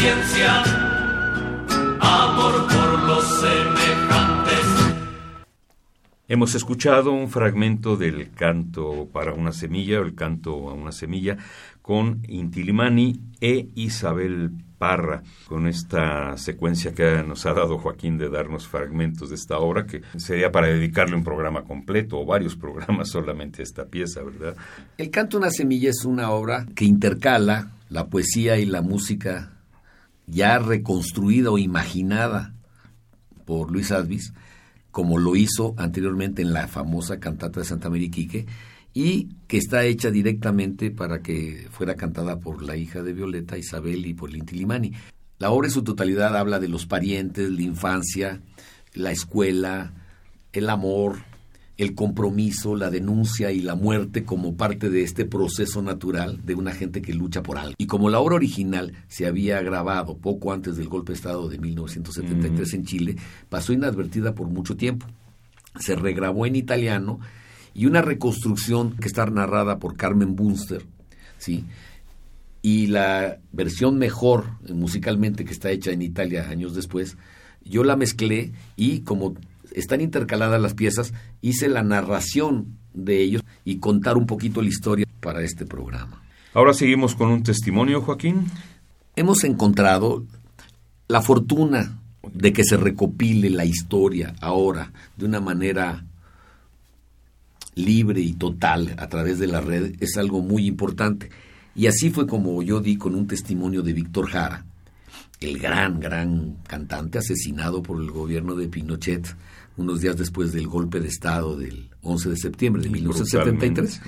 conciencia 0.00 0.62
amor 2.00 2.66
por 2.68 3.02
los 3.06 3.40
semejantes. 3.40 4.96
Hemos 6.26 6.54
escuchado 6.54 7.12
un 7.12 7.28
fragmento 7.28 7.98
del 7.98 8.30
canto 8.30 9.08
para 9.12 9.34
una 9.34 9.52
semilla 9.52 10.00
o 10.00 10.02
el 10.02 10.14
canto 10.14 10.70
a 10.70 10.72
una 10.72 10.92
semilla 10.92 11.36
con 11.82 12.22
Intilimani 12.28 13.20
e 13.42 13.68
Isabel 13.74 14.50
Parra, 14.78 15.22
con 15.46 15.66
esta 15.66 16.38
secuencia 16.38 16.94
que 16.94 17.22
nos 17.22 17.44
ha 17.44 17.52
dado 17.52 17.76
Joaquín 17.76 18.16
de 18.16 18.30
darnos 18.30 18.66
fragmentos 18.66 19.28
de 19.28 19.34
esta 19.34 19.58
obra, 19.58 19.86
que 19.86 20.00
sería 20.16 20.50
para 20.50 20.68
dedicarle 20.68 21.14
un 21.14 21.24
programa 21.24 21.64
completo 21.64 22.18
o 22.18 22.24
varios 22.24 22.56
programas 22.56 23.08
solamente 23.10 23.60
a 23.60 23.64
esta 23.64 23.84
pieza, 23.84 24.22
¿verdad? 24.22 24.56
El 24.96 25.10
canto 25.10 25.36
a 25.36 25.40
una 25.40 25.50
semilla 25.50 25.90
es 25.90 26.06
una 26.06 26.30
obra 26.30 26.64
que 26.74 26.86
intercala 26.86 27.72
la 27.90 28.06
poesía 28.06 28.56
y 28.56 28.64
la 28.64 28.80
música 28.80 29.59
ya 30.30 30.58
reconstruida 30.58 31.50
o 31.50 31.58
imaginada 31.58 32.54
por 33.44 33.70
Luis 33.70 33.90
Advis, 33.92 34.32
como 34.90 35.18
lo 35.18 35.36
hizo 35.36 35.74
anteriormente 35.76 36.42
en 36.42 36.52
la 36.52 36.68
famosa 36.68 37.20
cantata 37.20 37.60
de 37.60 37.66
Santa 37.66 37.90
María 37.90 38.06
Iquique, 38.06 38.46
y 38.92 39.28
que 39.46 39.58
está 39.58 39.84
hecha 39.84 40.10
directamente 40.10 40.90
para 40.90 41.22
que 41.22 41.68
fuera 41.70 41.94
cantada 41.94 42.40
por 42.40 42.62
la 42.62 42.76
hija 42.76 43.02
de 43.02 43.12
Violeta, 43.12 43.56
Isabel, 43.56 44.06
y 44.06 44.14
por 44.14 44.32
Linti 44.32 44.56
Limani. 44.56 44.92
La 45.38 45.50
obra 45.50 45.68
en 45.68 45.72
su 45.72 45.84
totalidad 45.84 46.36
habla 46.36 46.58
de 46.58 46.68
los 46.68 46.86
parientes, 46.86 47.50
la 47.50 47.62
infancia, 47.62 48.40
la 48.92 49.12
escuela, 49.12 49.92
el 50.52 50.68
amor, 50.68 51.18
el 51.80 51.94
compromiso, 51.94 52.76
la 52.76 52.90
denuncia 52.90 53.52
y 53.52 53.62
la 53.62 53.74
muerte 53.74 54.22
como 54.22 54.54
parte 54.54 54.90
de 54.90 55.02
este 55.02 55.24
proceso 55.24 55.80
natural 55.80 56.38
de 56.44 56.54
una 56.54 56.72
gente 56.72 57.00
que 57.00 57.14
lucha 57.14 57.42
por 57.42 57.56
algo. 57.56 57.74
Y 57.78 57.86
como 57.86 58.10
la 58.10 58.20
obra 58.20 58.34
original 58.34 58.92
se 59.08 59.26
había 59.26 59.62
grabado 59.62 60.18
poco 60.18 60.52
antes 60.52 60.76
del 60.76 60.90
golpe 60.90 61.12
de 61.12 61.16
Estado 61.16 61.48
de 61.48 61.56
1973 61.56 62.74
en 62.74 62.84
Chile, 62.84 63.16
pasó 63.48 63.72
inadvertida 63.72 64.34
por 64.34 64.48
mucho 64.48 64.76
tiempo. 64.76 65.06
Se 65.78 65.96
regrabó 65.96 66.44
en 66.44 66.56
italiano 66.56 67.18
y 67.72 67.86
una 67.86 68.02
reconstrucción 68.02 68.96
que 68.98 69.08
está 69.08 69.24
narrada 69.24 69.78
por 69.78 69.96
Carmen 69.96 70.36
Bunster, 70.36 70.84
¿sí? 71.38 71.64
Y 72.60 72.88
la 72.88 73.38
versión 73.52 73.96
mejor 73.96 74.48
musicalmente 74.68 75.46
que 75.46 75.52
está 75.52 75.70
hecha 75.70 75.92
en 75.92 76.02
Italia 76.02 76.46
años 76.50 76.74
después, 76.74 77.16
yo 77.64 77.84
la 77.84 77.96
mezclé 77.96 78.52
y 78.76 79.00
como 79.00 79.34
están 79.72 80.00
intercaladas 80.00 80.60
las 80.60 80.74
piezas, 80.74 81.12
hice 81.40 81.68
la 81.68 81.82
narración 81.82 82.78
de 82.94 83.22
ellos 83.22 83.42
y 83.64 83.78
contar 83.78 84.16
un 84.16 84.26
poquito 84.26 84.62
la 84.62 84.68
historia 84.68 85.06
para 85.20 85.42
este 85.42 85.66
programa. 85.66 86.22
Ahora 86.54 86.74
seguimos 86.74 87.14
con 87.14 87.30
un 87.30 87.42
testimonio, 87.42 88.02
Joaquín. 88.02 88.46
Hemos 89.14 89.44
encontrado 89.44 90.24
la 91.08 91.22
fortuna 91.22 91.98
de 92.32 92.52
que 92.52 92.64
se 92.64 92.76
recopile 92.76 93.50
la 93.50 93.64
historia 93.64 94.34
ahora 94.40 94.92
de 95.16 95.26
una 95.26 95.40
manera 95.40 96.04
libre 97.74 98.20
y 98.20 98.32
total 98.34 98.94
a 98.98 99.08
través 99.08 99.38
de 99.38 99.46
la 99.46 99.60
red 99.60 99.94
es 100.00 100.16
algo 100.16 100.42
muy 100.42 100.66
importante. 100.66 101.30
Y 101.74 101.86
así 101.86 102.10
fue 102.10 102.26
como 102.26 102.62
yo 102.62 102.80
di 102.80 102.96
con 102.96 103.14
un 103.14 103.26
testimonio 103.26 103.82
de 103.82 103.92
Víctor 103.92 104.28
Jara, 104.28 104.64
el 105.40 105.58
gran, 105.58 106.00
gran 106.00 106.56
cantante 106.66 107.18
asesinado 107.18 107.82
por 107.82 107.98
el 108.00 108.10
gobierno 108.10 108.54
de 108.54 108.68
Pinochet 108.68 109.34
unos 109.78 110.02
días 110.02 110.16
después 110.18 110.52
del 110.52 110.66
golpe 110.66 111.00
de 111.00 111.08
Estado 111.08 111.56
del 111.56 111.88
11 112.02 112.28
de 112.28 112.36
septiembre 112.36 112.82
de 112.82 112.90
1973. 112.90 114.02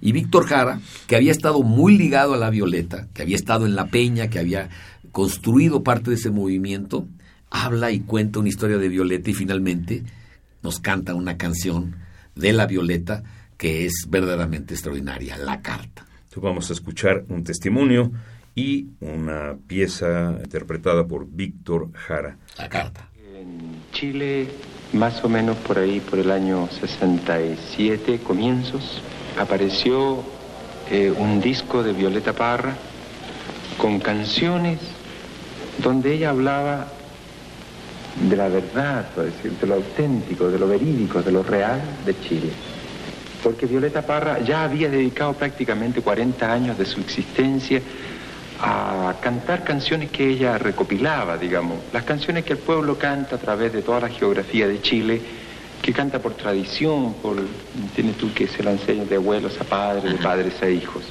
Y 0.00 0.12
Víctor 0.12 0.46
Jara, 0.46 0.80
que 1.08 1.16
había 1.16 1.32
estado 1.32 1.62
muy 1.64 1.98
ligado 1.98 2.34
a 2.34 2.36
la 2.36 2.50
Violeta, 2.50 3.08
que 3.12 3.22
había 3.22 3.34
estado 3.34 3.66
en 3.66 3.74
la 3.74 3.88
Peña, 3.88 4.28
que 4.28 4.38
había 4.38 4.68
construido 5.10 5.82
parte 5.82 6.10
de 6.10 6.16
ese 6.16 6.30
movimiento, 6.30 7.08
habla 7.50 7.90
y 7.90 8.00
cuenta 8.00 8.38
una 8.38 8.48
historia 8.48 8.78
de 8.78 8.88
Violeta 8.88 9.30
y 9.30 9.34
finalmente 9.34 10.04
nos 10.62 10.78
canta 10.78 11.14
una 11.14 11.36
canción 11.36 11.96
de 12.36 12.52
la 12.52 12.66
Violeta 12.66 13.24
que 13.56 13.86
es 13.86 14.06
verdaderamente 14.08 14.74
extraordinaria, 14.74 15.36
La 15.38 15.62
Carta. 15.62 16.06
Entonces 16.24 16.42
vamos 16.42 16.70
a 16.70 16.72
escuchar 16.74 17.24
un 17.28 17.42
testimonio 17.42 18.12
y 18.56 18.86
una 19.00 19.54
pieza 19.66 20.34
interpretada 20.42 21.06
por 21.06 21.26
Víctor 21.28 21.90
Jara. 21.92 22.38
La 22.58 22.68
Carta. 22.68 23.10
En 23.34 23.82
Chile, 23.92 24.48
más 24.94 25.22
o 25.22 25.28
menos 25.28 25.58
por 25.58 25.78
ahí, 25.78 26.00
por 26.00 26.18
el 26.18 26.30
año 26.30 26.66
67, 26.80 28.20
comienzos, 28.26 29.02
apareció 29.38 30.24
eh, 30.90 31.12
un 31.16 31.40
disco 31.40 31.82
de 31.82 31.92
Violeta 31.92 32.32
Parra 32.32 32.74
con 33.76 34.00
canciones 34.00 34.80
donde 35.82 36.14
ella 36.14 36.30
hablaba 36.30 36.86
de 38.26 38.36
la 38.36 38.48
verdad, 38.48 39.06
es 39.18 39.34
decir, 39.36 39.52
de 39.60 39.66
lo 39.66 39.74
auténtico, 39.74 40.50
de 40.50 40.58
lo 40.58 40.66
verídico, 40.66 41.22
de 41.22 41.30
lo 41.30 41.42
real 41.42 41.82
de 42.06 42.18
Chile. 42.20 42.50
Porque 43.42 43.66
Violeta 43.66 44.00
Parra 44.00 44.40
ya 44.40 44.64
había 44.64 44.88
dedicado 44.88 45.34
prácticamente 45.34 46.00
40 46.00 46.50
años 46.50 46.78
de 46.78 46.86
su 46.86 47.00
existencia 47.00 47.82
a 48.60 49.14
cantar 49.20 49.64
canciones 49.64 50.10
que 50.10 50.28
ella 50.28 50.58
recopilaba, 50.58 51.36
digamos, 51.36 51.78
las 51.92 52.04
canciones 52.04 52.44
que 52.44 52.54
el 52.54 52.58
pueblo 52.58 52.98
canta 52.98 53.36
a 53.36 53.38
través 53.38 53.72
de 53.72 53.82
toda 53.82 54.00
la 54.00 54.08
geografía 54.08 54.66
de 54.66 54.80
Chile, 54.80 55.20
que 55.82 55.92
canta 55.92 56.20
por 56.20 56.34
tradición, 56.34 57.14
por, 57.14 57.36
tienes 57.94 58.16
tú 58.16 58.32
que 58.32 58.48
se 58.48 58.62
la 58.62 58.72
enseña 58.72 59.04
de 59.04 59.16
abuelos 59.16 59.60
a 59.60 59.64
padres, 59.64 60.04
de 60.04 60.18
padres 60.18 60.60
a 60.62 60.68
hijos. 60.68 61.04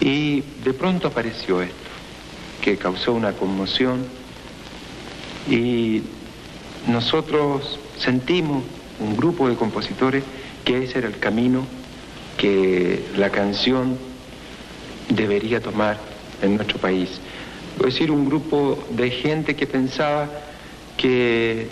Y 0.00 0.42
de 0.64 0.72
pronto 0.72 1.08
apareció 1.08 1.60
esto, 1.60 1.74
que 2.62 2.76
causó 2.76 3.12
una 3.12 3.32
conmoción. 3.32 4.06
Y 5.50 6.02
nosotros 6.86 7.78
sentimos, 7.98 8.64
un 9.00 9.16
grupo 9.16 9.48
de 9.48 9.54
compositores, 9.54 10.24
que 10.64 10.84
ese 10.84 10.98
era 10.98 11.08
el 11.08 11.18
camino 11.18 11.66
que 12.36 13.04
la 13.16 13.30
canción 13.30 13.98
debería 15.08 15.60
tomar 15.60 15.98
en 16.42 16.56
nuestro 16.56 16.78
país. 16.78 17.10
es 17.78 17.84
decir, 17.84 18.10
un 18.10 18.26
grupo 18.26 18.78
de 18.90 19.10
gente 19.10 19.54
que 19.54 19.66
pensaba 19.66 20.28
que 20.96 21.68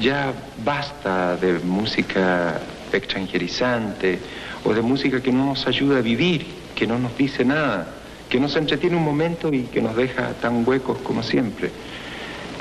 ya 0.00 0.32
basta 0.64 1.36
de 1.36 1.58
música 1.60 2.60
extranjerizante 2.92 4.18
o 4.64 4.74
de 4.74 4.82
música 4.82 5.22
que 5.22 5.32
no 5.32 5.46
nos 5.46 5.66
ayuda 5.66 5.98
a 5.98 6.02
vivir, 6.02 6.46
que 6.74 6.86
no 6.86 6.98
nos 6.98 7.16
dice 7.16 7.44
nada, 7.44 7.88
que 8.28 8.38
nos 8.38 8.54
entretiene 8.56 8.96
un 8.96 9.04
momento 9.04 9.52
y 9.52 9.62
que 9.62 9.80
nos 9.80 9.96
deja 9.96 10.32
tan 10.34 10.66
huecos 10.68 10.98
como 10.98 11.22
siempre. 11.22 11.70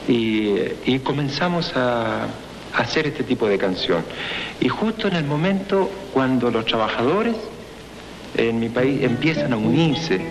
Y, 0.07 0.99
comenzamos 1.03 1.75
a, 1.75 2.23
a 2.23 2.27
hacer 2.77 3.07
este 3.07 3.23
tipo 3.23 3.47
de 3.47 3.57
canción. 3.57 4.03
Y 4.59 4.69
justo 4.69 5.07
en 5.07 5.15
el 5.15 5.25
momento 5.25 5.89
cuando 6.13 6.49
los 6.49 6.65
trabajadores 6.65 7.35
en 8.35 8.59
mi 8.59 8.69
país 8.69 9.03
empiezan 9.03 9.53
a 9.53 9.57
unirse 9.57 10.21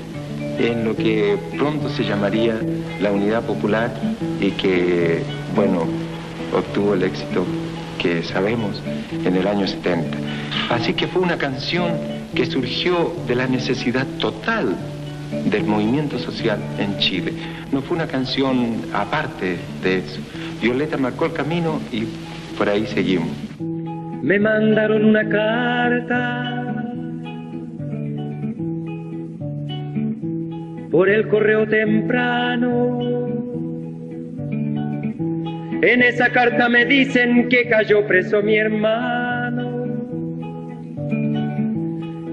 en 0.58 0.84
lo 0.84 0.96
que 0.96 1.38
pronto 1.56 1.88
se 1.90 2.04
llamaría 2.04 2.60
la 3.00 3.12
unidad 3.12 3.44
popular 3.44 3.92
y 4.40 4.50
que, 4.52 5.22
bueno, 5.54 5.86
obtuvo 6.52 6.94
el 6.94 7.02
éxito 7.02 7.44
que 7.98 8.22
sabemos 8.22 8.82
en 9.24 9.36
el 9.36 9.46
año 9.46 9.66
70. 9.66 10.16
Así 10.70 10.94
que 10.94 11.06
fue 11.06 11.22
una 11.22 11.36
canción 11.36 11.92
que 12.34 12.46
surgió 12.46 13.14
de 13.26 13.34
la 13.34 13.46
necesidad 13.46 14.06
total 14.18 14.76
del 15.50 15.64
movimiento 15.64 16.18
social 16.18 16.58
en 16.78 16.98
Chile. 16.98 17.32
No 17.72 17.82
fue 17.82 17.96
una 17.96 18.06
canción 18.06 18.82
aparte 18.92 19.58
de 19.82 19.98
eso. 19.98 20.20
Violeta 20.60 20.96
marcó 20.96 21.26
el 21.26 21.32
camino 21.32 21.80
y 21.92 22.04
por 22.56 22.68
ahí 22.68 22.86
seguimos. 22.86 23.28
Me 24.22 24.38
mandaron 24.38 25.04
una 25.04 25.28
carta 25.28 26.67
por 30.90 31.08
el 31.08 31.28
correo 31.28 31.66
temprano. 31.66 32.98
En 35.82 36.02
esa 36.02 36.30
carta 36.30 36.68
me 36.68 36.84
dicen 36.84 37.48
que 37.48 37.68
cayó 37.68 38.06
preso 38.06 38.42
mi 38.42 38.56
hermano, 38.56 39.86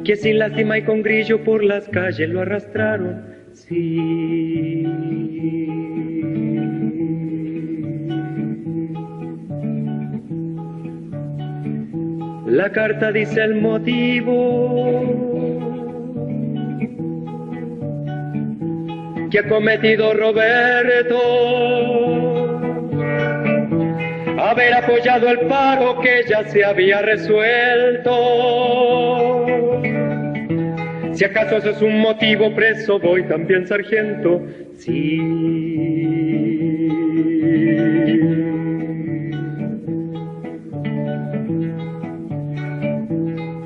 que 0.04 0.16
sin 0.16 0.40
lástima 0.40 0.80
y 0.80 0.82
con 0.84 1.04
grillo 1.04 1.44
por 1.44 1.64
las 1.64 1.88
calles 1.90 2.30
lo 2.30 2.42
arrastraron. 2.42 3.24
Sí. 3.54 4.88
La 12.48 12.72
carta 12.72 13.12
dice 13.12 13.44
el 13.44 13.56
motivo 13.62 15.35
que 19.36 19.40
ha 19.40 19.50
cometido 19.50 20.14
Roberto. 20.14 21.20
Haber 24.40 24.74
apoyado 24.74 25.30
el 25.30 25.40
paro 25.42 26.00
que 26.00 26.24
ya 26.30 26.46
se 26.46 26.64
había 26.64 27.02
resuelto. 27.02 28.12
Si 31.12 31.26
acaso 31.26 31.58
eso 31.58 31.72
es 31.72 31.82
un 31.82 32.00
motivo 32.00 32.56
preso, 32.56 32.98
voy 32.98 33.24
también 33.24 33.68
sargento. 33.68 34.42
Sí. 34.78 35.18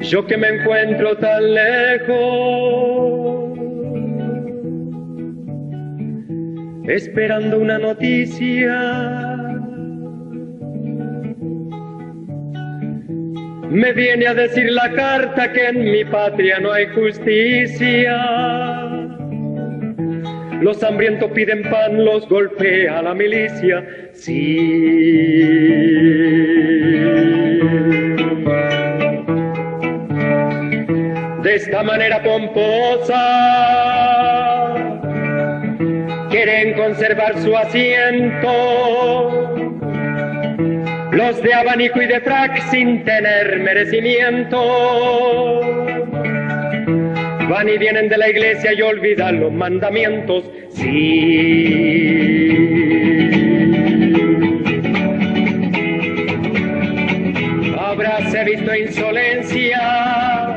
Yo 0.01 0.25
que 0.25 0.35
me 0.35 0.47
encuentro 0.47 1.15
tan 1.17 1.53
lejos 1.53 2.78
esperando 6.89 7.59
una 7.59 7.77
noticia. 7.77 8.75
Me 13.69 13.93
viene 13.93 14.25
a 14.25 14.33
decir 14.33 14.71
la 14.71 14.91
carta 14.93 15.53
que 15.53 15.67
en 15.67 15.83
mi 15.91 16.03
patria 16.03 16.59
no 16.59 16.71
hay 16.71 16.87
justicia. 16.87 18.17
Los 20.61 20.83
hambrientos 20.83 21.31
piden 21.31 21.61
pan, 21.69 22.03
los 22.03 22.27
golpea 22.27 23.03
la 23.03 23.13
milicia. 23.13 23.85
Sí. 24.13 24.57
De 31.43 31.55
esta 31.55 31.83
manera 31.83 32.21
pomposa 32.23 34.18
conservar 36.79 37.37
su 37.39 37.55
asiento. 37.57 38.49
Los 41.11 41.41
de 41.41 41.53
abanico 41.53 42.01
y 42.01 42.07
de 42.07 42.21
frac 42.21 42.57
sin 42.71 43.03
tener 43.03 43.59
merecimiento. 43.59 45.59
Van 47.49 47.67
y 47.67 47.77
vienen 47.77 48.07
de 48.07 48.17
la 48.17 48.29
iglesia 48.29 48.71
y 48.73 48.81
olvidan 48.81 49.41
los 49.41 49.51
mandamientos. 49.51 50.49
Sí. 50.69 51.75
Habráse 57.77 58.43
visto 58.45 58.73
insolencia, 58.75 60.55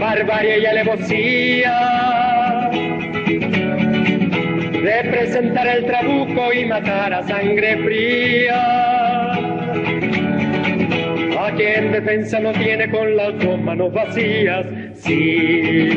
barbarie 0.00 0.60
y 0.60 0.66
alevosía 0.66 2.17
de 5.02 5.10
presentar 5.10 5.66
el 5.68 5.86
trabuco 5.86 6.52
y 6.52 6.64
matar 6.66 7.12
a 7.14 7.22
sangre 7.22 7.76
fría. 7.84 9.32
A 11.38 11.52
quien 11.56 11.92
defensa 11.92 12.40
no 12.40 12.52
tiene 12.52 12.90
con 12.90 13.16
las 13.16 13.38
dos 13.38 13.60
manos 13.60 13.92
vacías, 13.92 14.66
sí. 14.94 15.88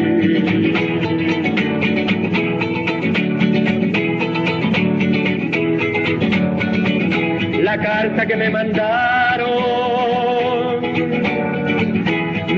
La 7.64 7.78
carta 7.80 8.26
que 8.28 8.36
me 8.36 8.50
mandaron 8.52 9.52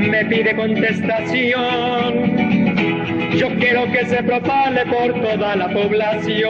me 0.09 0.25
pide 0.25 0.55
contestación 0.55 2.32
yo 3.37 3.49
quiero 3.59 3.91
que 3.91 4.05
se 4.05 4.23
propale 4.23 4.85
por 4.85 5.13
toda 5.21 5.55
la 5.55 5.69
población. 5.69 6.43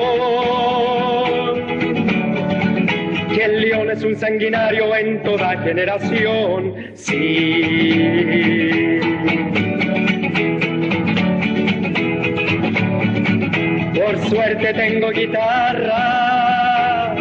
Que 3.33 3.45
el 3.45 3.61
león 3.61 3.89
es 3.91 4.03
un 4.03 4.15
sanguinario 4.15 4.95
en 4.95 5.23
toda 5.23 5.57
generación. 5.61 6.91
Sí. 6.93 8.99
Por 13.93 14.17
suerte 14.29 14.73
tengo 14.73 15.11
guitarra 15.11 17.15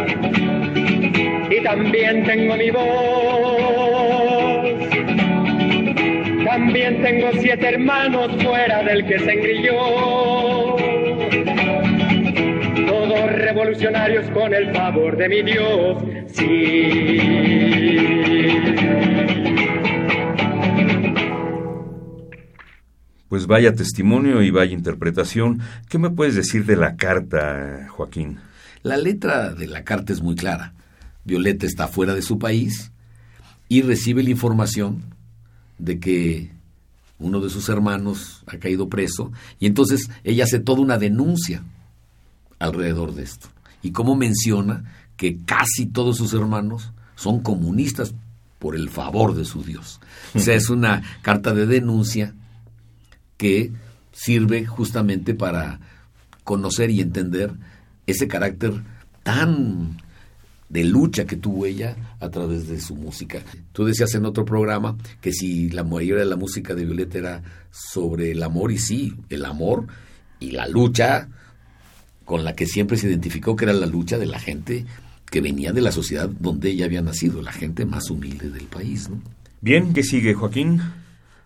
y 1.49 1.63
también 1.63 2.23
tengo 2.23 2.55
mi 2.55 2.69
voz 2.71 3.22
también 6.53 7.01
tengo 7.01 7.31
siete 7.41 7.67
hermanos 7.67 8.31
fuera 8.43 8.83
del 8.83 9.03
que 9.07 9.17
se 9.17 9.31
engrilló. 9.31 10.75
Todos 12.85 13.31
revolucionarios 13.31 14.29
con 14.29 14.53
el 14.53 14.71
favor 14.71 15.17
de 15.17 15.29
mi 15.29 15.41
Dios, 15.41 16.03
sí. 16.27 16.77
Pues 23.29 23.47
vaya 23.47 23.73
testimonio 23.73 24.43
y 24.43 24.51
vaya 24.51 24.73
interpretación. 24.73 25.59
¿Qué 25.89 25.97
me 25.97 26.11
puedes 26.11 26.35
decir 26.35 26.67
de 26.67 26.75
la 26.75 26.97
carta, 26.97 27.87
Joaquín? 27.89 28.37
La 28.83 28.97
letra 28.97 29.55
de 29.55 29.65
la 29.65 29.83
carta 29.83 30.13
es 30.13 30.21
muy 30.21 30.35
clara. 30.35 30.75
Violeta 31.23 31.65
está 31.65 31.87
fuera 31.87 32.13
de 32.13 32.21
su 32.21 32.37
país 32.37 32.91
y 33.69 33.81
recibe 33.81 34.21
la 34.21 34.29
información 34.29 35.13
de 35.77 35.99
que 35.99 36.51
uno 37.19 37.39
de 37.39 37.49
sus 37.49 37.69
hermanos 37.69 38.43
ha 38.47 38.57
caído 38.57 38.89
preso 38.89 39.31
y 39.59 39.65
entonces 39.65 40.09
ella 40.23 40.43
hace 40.43 40.59
toda 40.59 40.81
una 40.81 40.97
denuncia 40.97 41.63
alrededor 42.59 43.13
de 43.13 43.23
esto. 43.23 43.47
Y 43.81 43.91
como 43.91 44.15
menciona 44.15 44.83
que 45.17 45.39
casi 45.45 45.85
todos 45.85 46.17
sus 46.17 46.33
hermanos 46.33 46.91
son 47.15 47.41
comunistas 47.41 48.13
por 48.59 48.75
el 48.75 48.89
favor 48.89 49.35
de 49.35 49.45
su 49.45 49.63
Dios. 49.63 49.99
O 50.33 50.39
sea, 50.39 50.55
es 50.55 50.69
una 50.69 51.03
carta 51.21 51.53
de 51.53 51.65
denuncia 51.65 52.33
que 53.37 53.71
sirve 54.13 54.65
justamente 54.65 55.33
para 55.33 55.79
conocer 56.43 56.89
y 56.89 57.01
entender 57.01 57.53
ese 58.07 58.27
carácter 58.27 58.81
tan 59.23 59.97
de 60.73 60.83
lucha 60.83 61.25
que 61.25 61.37
tuvo 61.37 61.67
ella 61.67 61.95
a 62.19 62.29
través 62.29 62.67
de 62.67 62.81
su 62.81 62.95
música. 62.95 63.43
Tú 63.73 63.85
decías 63.85 64.15
en 64.15 64.25
otro 64.25 64.43
programa 64.43 64.97
que 65.21 65.31
si 65.31 65.69
la 65.69 65.83
mayoría 65.83 66.23
de 66.23 66.29
la 66.29 66.35
música 66.35 66.73
de 66.73 66.83
Violeta 66.83 67.19
era 67.19 67.43
sobre 67.69 68.31
el 68.31 68.41
amor, 68.41 68.71
y 68.71 68.79
sí, 68.79 69.13
el 69.29 69.45
amor, 69.45 69.85
y 70.39 70.49
la 70.49 70.67
lucha 70.67 71.29
con 72.25 72.43
la 72.43 72.55
que 72.55 72.65
siempre 72.65 72.97
se 72.97 73.07
identificó 73.07 73.55
que 73.55 73.65
era 73.65 73.73
la 73.73 73.85
lucha 73.85 74.17
de 74.17 74.25
la 74.25 74.39
gente 74.39 74.87
que 75.29 75.41
venía 75.41 75.73
de 75.73 75.81
la 75.81 75.91
sociedad 75.91 76.27
donde 76.27 76.71
ella 76.71 76.85
había 76.85 77.03
nacido, 77.03 77.43
la 77.43 77.51
gente 77.51 77.85
más 77.85 78.09
humilde 78.09 78.49
del 78.49 78.65
país. 78.65 79.09
¿no? 79.09 79.21
Bien, 79.61 79.93
¿qué 79.93 80.01
sigue, 80.01 80.33
Joaquín? 80.33 80.81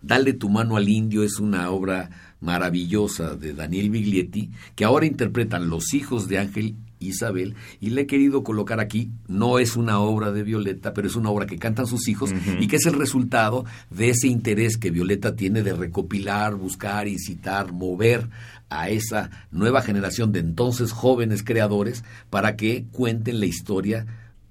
Dale 0.00 0.32
tu 0.32 0.48
mano 0.48 0.78
al 0.78 0.88
indio 0.88 1.22
es 1.22 1.38
una 1.38 1.68
obra 1.70 2.08
maravillosa 2.40 3.34
de 3.34 3.52
Daniel 3.52 3.90
Biglietti 3.90 4.52
que 4.74 4.86
ahora 4.86 5.04
interpretan 5.04 5.68
los 5.68 5.92
hijos 5.92 6.28
de 6.28 6.38
Ángel 6.38 6.76
Isabel 7.00 7.54
y 7.80 7.90
le 7.90 8.02
he 8.02 8.06
querido 8.06 8.42
colocar 8.42 8.80
aquí, 8.80 9.10
no 9.26 9.58
es 9.58 9.76
una 9.76 10.00
obra 10.00 10.32
de 10.32 10.42
Violeta, 10.42 10.94
pero 10.94 11.08
es 11.08 11.16
una 11.16 11.30
obra 11.30 11.46
que 11.46 11.58
cantan 11.58 11.86
sus 11.86 12.08
hijos 12.08 12.32
y 12.60 12.66
que 12.68 12.76
es 12.76 12.86
el 12.86 12.94
resultado 12.94 13.64
de 13.90 14.10
ese 14.10 14.28
interés 14.28 14.76
que 14.76 14.90
Violeta 14.90 15.36
tiene 15.36 15.62
de 15.62 15.74
recopilar, 15.74 16.54
buscar, 16.54 17.08
incitar, 17.08 17.72
mover 17.72 18.28
a 18.70 18.90
esa 18.90 19.30
nueva 19.50 19.82
generación 19.82 20.32
de 20.32 20.40
entonces 20.40 20.92
jóvenes 20.92 21.42
creadores 21.42 22.04
para 22.30 22.56
que 22.56 22.84
cuenten 22.92 23.40
la 23.40 23.46
historia 23.46 24.06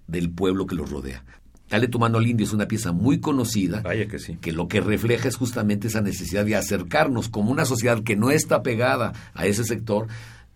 del 0.07 0.29
pueblo 0.29 0.65
que 0.65 0.75
los 0.75 0.89
rodea. 0.89 1.23
Dale 1.69 1.89
tu 1.89 1.99
mano 1.99 2.17
al 2.17 2.27
indio 2.27 2.45
es 2.45 2.53
una 2.53 2.67
pieza 2.67 2.93
muy 2.93 3.19
conocida. 3.19 3.81
Vaya 3.81 4.07
que 4.07 4.19
sí. 4.19 4.37
Que 4.39 4.53
lo 4.53 4.69
que 4.69 4.79
refleja 4.79 5.27
es 5.27 5.35
justamente 5.35 5.89
esa 5.89 6.01
necesidad 6.01 6.45
de 6.45 6.55
acercarnos 6.55 7.27
como 7.27 7.51
una 7.51 7.65
sociedad 7.65 8.03
que 8.03 8.15
no 8.15 8.31
está 8.31 8.63
pegada 8.63 9.11
a 9.33 9.45
ese 9.47 9.65
sector, 9.65 10.07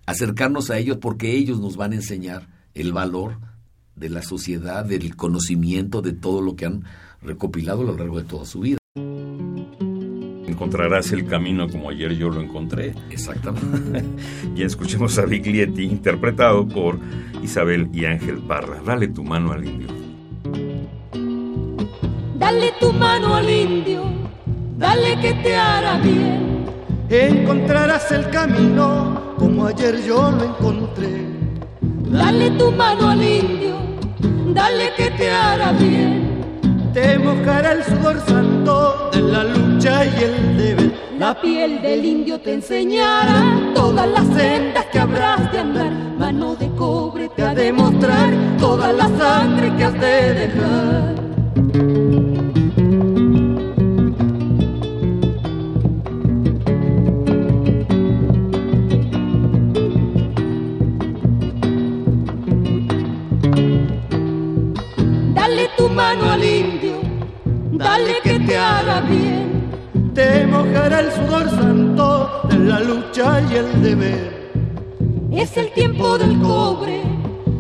acercarnos 0.06 0.70
a 0.70 0.78
ellos 0.78 0.98
porque 0.98 1.36
ellos 1.36 1.60
nos 1.60 1.78
van 1.78 1.94
a 1.94 1.96
enseñar 1.96 2.48
el 2.74 2.94
valor 2.94 3.40
de 3.96 4.10
la 4.10 4.22
sociedad, 4.22 4.86
del 4.86 5.16
conocimiento, 5.16 6.02
de 6.02 6.14
todo 6.14 6.42
lo 6.42 6.56
que 6.56 6.66
han 6.66 6.84
recopilado 7.22 7.82
a 7.82 7.86
lo 7.86 7.98
largo 7.98 8.18
de 8.18 8.24
toda 8.24 8.46
su 8.46 8.62
vida. 8.62 8.78
Encontrarás 10.48 11.12
el 11.12 11.26
camino 11.26 11.70
como 11.70 11.90
ayer 11.90 12.16
yo 12.16 12.30
lo 12.30 12.42
encontré. 12.42 12.94
Exactamente. 13.10 14.04
y 14.56 14.64
escuchemos 14.64 15.18
a 15.18 15.26
Biglietti, 15.26 15.84
interpretado 15.84 16.68
por 16.68 17.00
Isabel 17.42 17.90
y 17.94 18.06
Ángel 18.06 18.40
Parra. 18.40 18.82
Dale 18.86 19.08
tu 19.08 19.24
mano 19.24 19.52
al 19.52 19.66
indio. 19.66 19.88
Dale 22.38 22.74
tu 22.80 22.92
mano 22.92 23.36
al 23.36 23.50
indio, 23.50 24.04
dale 24.76 25.20
que 25.22 25.34
te 25.36 25.56
hará 25.56 26.00
bien. 26.00 26.66
Encontrarás 27.08 28.12
el 28.12 28.30
camino 28.32 29.31
como 29.42 29.66
ayer 29.66 30.00
yo 30.06 30.32
lo 30.32 30.44
encontré. 30.44 31.26
Dale 31.82 32.52
tu 32.52 32.72
mano 32.72 33.10
al 33.10 33.24
indio, 33.24 33.76
dale 34.54 34.94
que 34.96 35.10
te 35.10 35.32
hará 35.32 35.72
bien. 35.72 36.42
Te 36.94 37.18
mojará 37.18 37.72
el 37.72 37.84
sudor 37.84 38.22
santo 38.28 39.10
de 39.12 39.22
la 39.22 39.44
lucha 39.44 40.06
y 40.06 40.24
el 40.24 40.58
deber. 40.58 40.92
La 41.18 41.40
piel 41.42 41.82
del 41.82 42.06
indio 42.06 42.40
te 42.40 42.54
enseñará 42.54 43.72
todas 43.74 44.08
las 44.08 44.28
sendas 44.28 44.86
que 44.92 45.00
habrás 45.00 45.52
de 45.52 45.60
andar. 45.60 45.92
Mano 46.20 46.56
de 46.56 46.70
cobre 46.76 47.30
te 47.30 47.42
ha 47.42 47.56
de 47.56 47.74
mostrar 47.74 48.30
toda 48.60 48.94
la 48.94 49.08
sangre 49.18 49.76
que 49.76 49.84
has 49.84 49.94
de 49.94 50.34
dejar. 50.34 51.21
Dale 67.92 68.16
que 68.24 68.40
te 68.40 68.58
haga 68.58 69.02
bien. 69.02 69.70
Te 70.14 70.46
mojará 70.46 71.00
el 71.02 71.12
sudor 71.12 71.50
santo 71.50 72.42
de 72.50 72.58
la 72.60 72.80
lucha 72.80 73.42
y 73.50 73.56
el 73.56 73.70
deber. 73.84 74.52
Es 75.32 75.58
el 75.58 75.72
tiempo 75.72 76.18
del 76.18 76.40
cobre, 76.42 77.02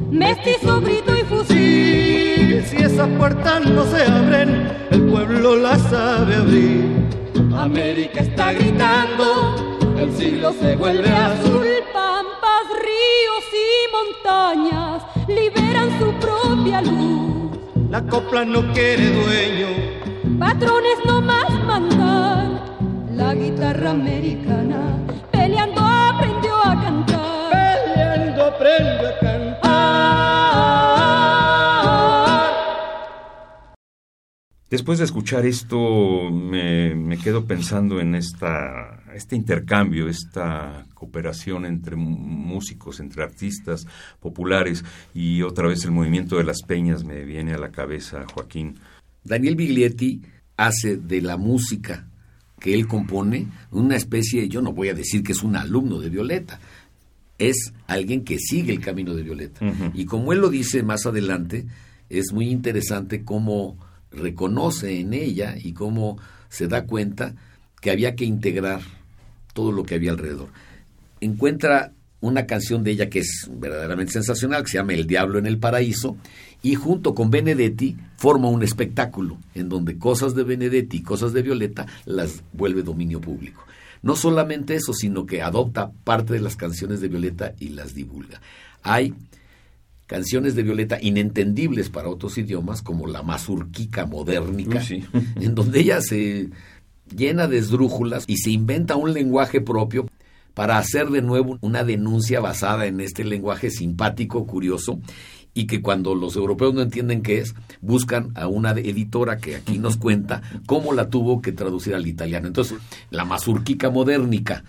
mestizo, 0.09 0.81
grito 0.81 1.11
y 1.21 1.23
fusil. 1.23 2.63
Si 2.69 2.77
esas 2.77 3.09
puertas 3.19 3.65
no 3.65 3.83
se 3.85 4.01
abren, 4.03 4.49
el 4.91 5.01
pueblo 5.07 5.55
las 5.55 5.81
sabe 5.93 6.35
abrir. 6.35 6.85
América 7.55 8.21
está 8.21 8.53
gritando, 8.53 9.79
el 9.97 10.11
siglo 10.13 10.53
se 10.61 10.75
vuelve 10.75 11.09
azul. 11.09 11.67
Pampas, 11.93 12.65
ríos 12.87 13.45
y 13.65 13.69
montañas 13.97 15.03
liberan 15.27 15.89
su 15.99 16.07
propia 16.25 16.81
luz. 16.81 17.57
La 17.89 18.01
copla 18.03 18.45
no 18.45 18.61
quiere 18.73 19.05
dueño, 19.21 20.00
patrones 20.41 20.97
no 21.05 21.21
más 21.21 21.51
mandar. 21.65 22.49
La 23.13 23.35
guitarra 23.35 23.91
americana 23.91 24.97
peleando 25.31 25.81
aprendió 25.81 26.55
a 26.65 26.81
cantar. 26.81 27.51
Peleando 27.51 28.45
aprendió 28.45 29.07
a 29.07 29.19
cantar. 29.19 29.41
Después 34.71 34.97
de 34.97 35.05
escuchar 35.05 35.45
esto, 35.45 36.31
me, 36.31 36.95
me 36.95 37.17
quedo 37.17 37.45
pensando 37.45 37.99
en 37.99 38.15
esta, 38.15 39.03
este 39.13 39.35
intercambio, 39.35 40.07
esta 40.07 40.85
cooperación 40.95 41.65
entre 41.65 41.95
músicos, 41.97 42.99
entre 42.99 43.21
artistas 43.21 43.85
populares 44.19 44.83
y 45.13 45.43
otra 45.43 45.67
vez 45.67 45.83
el 45.85 45.91
movimiento 45.91 46.37
de 46.37 46.45
las 46.45 46.63
peñas 46.63 47.03
me 47.03 47.25
viene 47.25 47.53
a 47.53 47.59
la 47.59 47.69
cabeza, 47.69 48.25
Joaquín. 48.33 48.79
Daniel 49.23 49.55
Biglietti 49.55 50.21
hace 50.57 50.97
de 50.97 51.21
la 51.21 51.37
música 51.37 52.07
que 52.59 52.73
él 52.73 52.87
compone 52.87 53.47
una 53.71 53.95
especie, 53.95 54.47
yo 54.47 54.61
no 54.61 54.71
voy 54.71 54.89
a 54.89 54.93
decir 54.93 55.23
que 55.23 55.31
es 55.31 55.41
un 55.41 55.55
alumno 55.55 55.99
de 55.99 56.09
Violeta, 56.09 56.59
es 57.39 57.73
alguien 57.87 58.23
que 58.23 58.37
sigue 58.37 58.71
el 58.71 58.79
camino 58.79 59.15
de 59.15 59.23
Violeta. 59.23 59.65
Y 59.95 60.05
como 60.05 60.31
él 60.31 60.39
lo 60.39 60.49
dice 60.49 60.83
más 60.83 61.05
adelante, 61.07 61.65
es 62.07 62.31
muy 62.33 62.49
interesante 62.49 63.23
cómo 63.23 63.77
reconoce 64.11 64.99
en 64.99 65.13
ella 65.13 65.55
y 65.57 65.73
cómo 65.73 66.19
se 66.49 66.67
da 66.67 66.85
cuenta 66.85 67.33
que 67.79 67.89
había 67.89 68.15
que 68.15 68.25
integrar 68.25 68.81
todo 69.53 69.71
lo 69.71 69.83
que 69.83 69.95
había 69.95 70.11
alrededor. 70.11 70.49
Encuentra 71.19 71.93
una 72.21 72.45
canción 72.45 72.83
de 72.83 72.91
ella 72.91 73.09
que 73.09 73.19
es 73.19 73.49
verdaderamente 73.51 74.13
sensacional, 74.13 74.63
que 74.63 74.69
se 74.69 74.77
llama 74.77 74.93
El 74.93 75.07
Diablo 75.07 75.39
en 75.39 75.47
el 75.47 75.57
Paraíso, 75.57 76.17
y 76.63 76.75
junto 76.75 77.15
con 77.15 77.31
Benedetti 77.31 77.97
forma 78.15 78.47
un 78.47 78.63
espectáculo 78.63 79.39
en 79.55 79.67
donde 79.67 79.97
cosas 79.97 80.35
de 80.35 80.43
Benedetti 80.43 80.97
y 80.97 81.03
cosas 81.03 81.33
de 81.33 81.41
Violeta 81.41 81.87
las 82.05 82.43
vuelve 82.53 82.83
dominio 82.83 83.19
público. 83.19 83.65
No 84.03 84.15
solamente 84.15 84.75
eso, 84.75 84.93
sino 84.93 85.25
que 85.25 85.41
adopta 85.41 85.91
parte 86.03 86.33
de 86.33 86.39
las 86.39 86.55
canciones 86.55 87.01
de 87.01 87.07
Violeta 87.07 87.53
y 87.59 87.69
las 87.69 87.93
divulga. 87.93 88.41
Hay 88.83 89.13
canciones 90.07 90.55
de 90.55 90.63
Violeta 90.63 90.99
inentendibles 91.01 91.89
para 91.89 92.09
otros 92.09 92.37
idiomas, 92.37 92.81
como 92.81 93.07
la 93.07 93.23
mazurquica 93.23 94.05
modernica, 94.05 94.81
sí. 94.81 95.03
en 95.35 95.55
donde 95.55 95.79
ella 95.79 96.01
se 96.01 96.49
llena 97.15 97.47
de 97.47 97.57
esdrújulas 97.57 98.25
y 98.27 98.37
se 98.37 98.51
inventa 98.51 98.95
un 98.95 99.13
lenguaje 99.13 99.61
propio 99.61 100.07
para 100.61 100.77
hacer 100.77 101.09
de 101.09 101.23
nuevo 101.23 101.57
una 101.61 101.83
denuncia 101.83 102.39
basada 102.39 102.85
en 102.85 103.01
este 103.01 103.23
lenguaje 103.23 103.71
simpático, 103.71 104.45
curioso, 104.45 104.99
y 105.55 105.65
que 105.65 105.81
cuando 105.81 106.13
los 106.13 106.35
europeos 106.35 106.75
no 106.75 106.83
entienden 106.83 107.23
qué 107.23 107.39
es, 107.39 107.55
buscan 107.81 108.29
a 108.35 108.45
una 108.45 108.69
editora 108.69 109.39
que 109.39 109.55
aquí 109.55 109.79
nos 109.79 109.97
cuenta 109.97 110.43
cómo 110.67 110.93
la 110.93 111.09
tuvo 111.09 111.41
que 111.41 111.51
traducir 111.51 111.95
al 111.95 112.05
italiano. 112.05 112.45
Entonces, 112.45 112.77
la 113.09 113.25
mazurquica 113.25 113.89
modernica, 113.89 114.63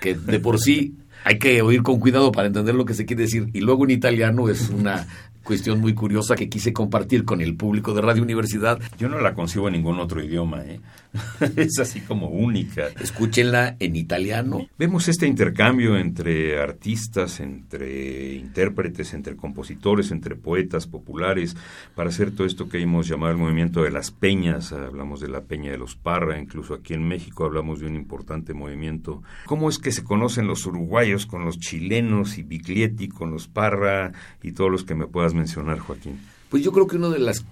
que 0.00 0.14
de 0.14 0.40
por 0.40 0.58
sí 0.58 0.94
hay 1.24 1.38
que 1.38 1.60
oír 1.60 1.82
con 1.82 2.00
cuidado 2.00 2.32
para 2.32 2.46
entender 2.46 2.74
lo 2.74 2.86
que 2.86 2.94
se 2.94 3.04
quiere 3.04 3.24
decir. 3.24 3.50
Y 3.52 3.60
luego 3.60 3.84
en 3.84 3.90
italiano 3.90 4.48
es 4.48 4.70
una 4.70 5.08
cuestión 5.48 5.80
muy 5.80 5.94
curiosa 5.94 6.36
que 6.36 6.50
quise 6.50 6.74
compartir 6.74 7.24
con 7.24 7.40
el 7.40 7.56
público 7.56 7.94
de 7.94 8.02
Radio 8.02 8.22
Universidad. 8.22 8.78
Yo 8.98 9.08
no 9.08 9.18
la 9.18 9.32
concibo 9.32 9.68
en 9.68 9.72
ningún 9.72 9.98
otro 9.98 10.22
idioma, 10.22 10.62
¿eh? 10.62 10.78
es 11.56 11.78
así 11.78 12.02
como 12.02 12.28
única. 12.28 12.88
Escúchenla 13.00 13.76
en 13.78 13.96
italiano. 13.96 14.68
Vemos 14.78 15.08
este 15.08 15.26
intercambio 15.26 15.96
entre 15.96 16.60
artistas, 16.60 17.40
entre 17.40 18.34
intérpretes, 18.34 19.14
entre 19.14 19.36
compositores, 19.36 20.10
entre 20.10 20.36
poetas 20.36 20.86
populares, 20.86 21.56
para 21.94 22.10
hacer 22.10 22.30
todo 22.32 22.46
esto 22.46 22.68
que 22.68 22.82
hemos 22.82 23.08
llamado 23.08 23.32
el 23.32 23.38
movimiento 23.38 23.82
de 23.82 23.90
las 23.90 24.10
peñas. 24.10 24.72
Hablamos 24.74 25.20
de 25.20 25.28
la 25.28 25.40
Peña 25.40 25.70
de 25.70 25.78
los 25.78 25.96
Parra, 25.96 26.38
incluso 26.38 26.74
aquí 26.74 26.92
en 26.92 27.08
México 27.08 27.46
hablamos 27.46 27.80
de 27.80 27.86
un 27.86 27.96
importante 27.96 28.52
movimiento. 28.52 29.22
¿Cómo 29.46 29.70
es 29.70 29.78
que 29.78 29.92
se 29.92 30.04
conocen 30.04 30.46
los 30.46 30.66
uruguayos 30.66 31.24
con 31.24 31.46
los 31.46 31.58
chilenos 31.58 32.36
y 32.36 32.42
Biglietti 32.42 33.08
con 33.08 33.30
los 33.30 33.48
Parra 33.48 34.12
y 34.42 34.52
todos 34.52 34.70
los 34.70 34.84
que 34.84 34.94
me 34.94 35.06
puedas 35.06 35.32
mencionar, 35.38 35.78
Joaquín? 35.78 36.18
Pues 36.48 36.62
yo 36.62 36.72
creo 36.72 36.86
que 36.86 36.96
una 36.96 37.08
de 37.08 37.18
las 37.18 37.44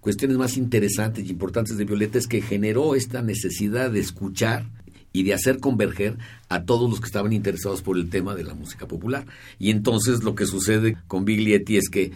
cuestiones 0.00 0.36
más 0.36 0.56
interesantes 0.56 1.24
y 1.24 1.30
importantes 1.30 1.76
de 1.76 1.84
Violeta 1.84 2.18
es 2.18 2.26
que 2.26 2.42
generó 2.42 2.94
esta 2.94 3.22
necesidad 3.22 3.90
de 3.90 4.00
escuchar 4.00 4.66
y 5.12 5.22
de 5.22 5.32
hacer 5.32 5.60
converger 5.60 6.18
a 6.48 6.64
todos 6.64 6.90
los 6.90 7.00
que 7.00 7.06
estaban 7.06 7.32
interesados 7.32 7.82
por 7.82 7.96
el 7.96 8.10
tema 8.10 8.34
de 8.34 8.44
la 8.44 8.54
música 8.54 8.86
popular. 8.86 9.26
Y 9.58 9.70
entonces 9.70 10.24
lo 10.24 10.34
que 10.34 10.44
sucede 10.44 10.96
con 11.06 11.24
Biglietti 11.24 11.76
es 11.76 11.88
que 11.88 12.12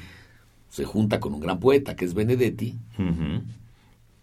se 0.68 0.84
junta 0.84 1.20
con 1.20 1.32
un 1.32 1.40
gran 1.40 1.60
poeta 1.60 1.96
que 1.96 2.04
es 2.04 2.12
Benedetti, 2.12 2.76
uh 2.98 3.02
-huh. 3.02 3.42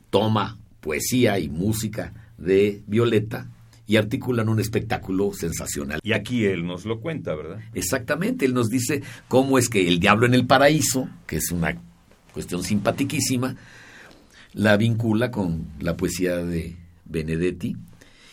toma 0.09 0.57
poesía 0.81 1.39
y 1.39 1.49
música 1.49 2.13
de 2.37 2.83
Violeta 2.85 3.47
y 3.87 3.97
articulan 3.97 4.49
un 4.49 4.59
espectáculo 4.59 5.31
sensacional. 5.33 5.99
Y 6.03 6.13
aquí 6.13 6.45
él 6.45 6.65
nos 6.65 6.85
lo 6.85 6.99
cuenta, 6.99 7.35
¿verdad? 7.35 7.59
Exactamente, 7.73 8.45
él 8.45 8.53
nos 8.53 8.69
dice 8.69 9.01
cómo 9.27 9.57
es 9.57 9.69
que 9.69 9.87
el 9.87 9.99
diablo 9.99 10.25
en 10.25 10.33
el 10.33 10.45
paraíso, 10.45 11.09
que 11.27 11.37
es 11.37 11.51
una 11.51 11.77
cuestión 12.33 12.63
simpatiquísima, 12.63 13.55
la 14.53 14.77
vincula 14.77 15.31
con 15.31 15.67
la 15.79 15.97
poesía 15.97 16.37
de 16.37 16.75
Benedetti 17.05 17.75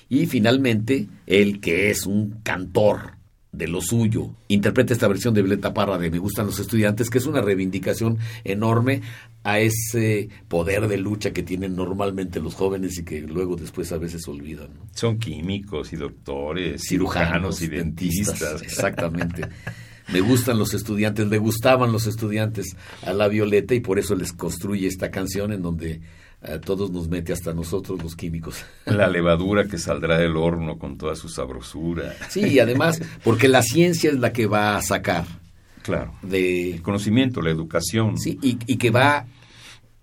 y 0.08 0.26
finalmente 0.26 1.08
él 1.26 1.60
que 1.60 1.90
es 1.90 2.06
un 2.06 2.40
cantor 2.42 3.16
de 3.50 3.68
lo 3.68 3.80
suyo. 3.80 4.30
Interpreta 4.48 4.94
esta 4.94 5.08
versión 5.08 5.34
de 5.34 5.42
Violeta 5.42 5.74
Parra 5.74 5.98
de 5.98 6.10
Me 6.10 6.18
gustan 6.18 6.46
los 6.46 6.58
estudiantes, 6.58 7.10
que 7.10 7.18
es 7.18 7.26
una 7.26 7.42
reivindicación 7.42 8.18
enorme 8.44 9.02
a 9.44 9.58
ese 9.58 10.28
poder 10.48 10.88
de 10.88 10.98
lucha 10.98 11.32
que 11.32 11.42
tienen 11.42 11.74
normalmente 11.74 12.40
los 12.40 12.54
jóvenes 12.54 12.98
y 12.98 13.04
que 13.04 13.20
luego 13.20 13.56
después 13.56 13.90
a 13.92 13.98
veces 13.98 14.26
olvidan. 14.28 14.68
Son 14.92 15.18
químicos 15.18 15.92
y 15.92 15.96
doctores, 15.96 16.82
cirujanos, 16.86 17.60
y 17.62 17.68
dentistas. 17.68 18.62
Exactamente. 18.62 19.48
Me 20.12 20.20
gustan 20.20 20.58
los 20.58 20.74
estudiantes, 20.74 21.28
le 21.28 21.38
gustaban 21.38 21.92
los 21.92 22.06
estudiantes 22.06 22.76
a 23.04 23.12
la 23.12 23.28
Violeta 23.28 23.74
y 23.74 23.80
por 23.80 23.98
eso 23.98 24.14
les 24.14 24.32
construye 24.32 24.86
esta 24.86 25.10
canción 25.10 25.52
en 25.52 25.62
donde 25.62 26.00
a 26.42 26.60
todos 26.60 26.90
nos 26.90 27.08
mete 27.08 27.32
hasta 27.32 27.54
nosotros 27.54 28.02
los 28.02 28.16
químicos. 28.16 28.64
La 28.84 29.06
levadura 29.06 29.66
que 29.66 29.78
saldrá 29.78 30.18
del 30.18 30.36
horno 30.36 30.76
con 30.76 30.98
toda 30.98 31.14
su 31.14 31.28
sabrosura. 31.28 32.16
Sí, 32.28 32.40
y 32.40 32.58
además, 32.58 33.00
porque 33.22 33.46
la 33.46 33.62
ciencia 33.62 34.10
es 34.10 34.18
la 34.18 34.32
que 34.32 34.46
va 34.46 34.76
a 34.76 34.82
sacar. 34.82 35.24
Claro. 35.82 36.12
De, 36.22 36.72
el 36.74 36.82
conocimiento, 36.82 37.42
la 37.42 37.50
educación. 37.50 38.18
Sí, 38.18 38.38
y, 38.42 38.58
y, 38.66 38.76
que 38.76 38.90
va 38.90 39.26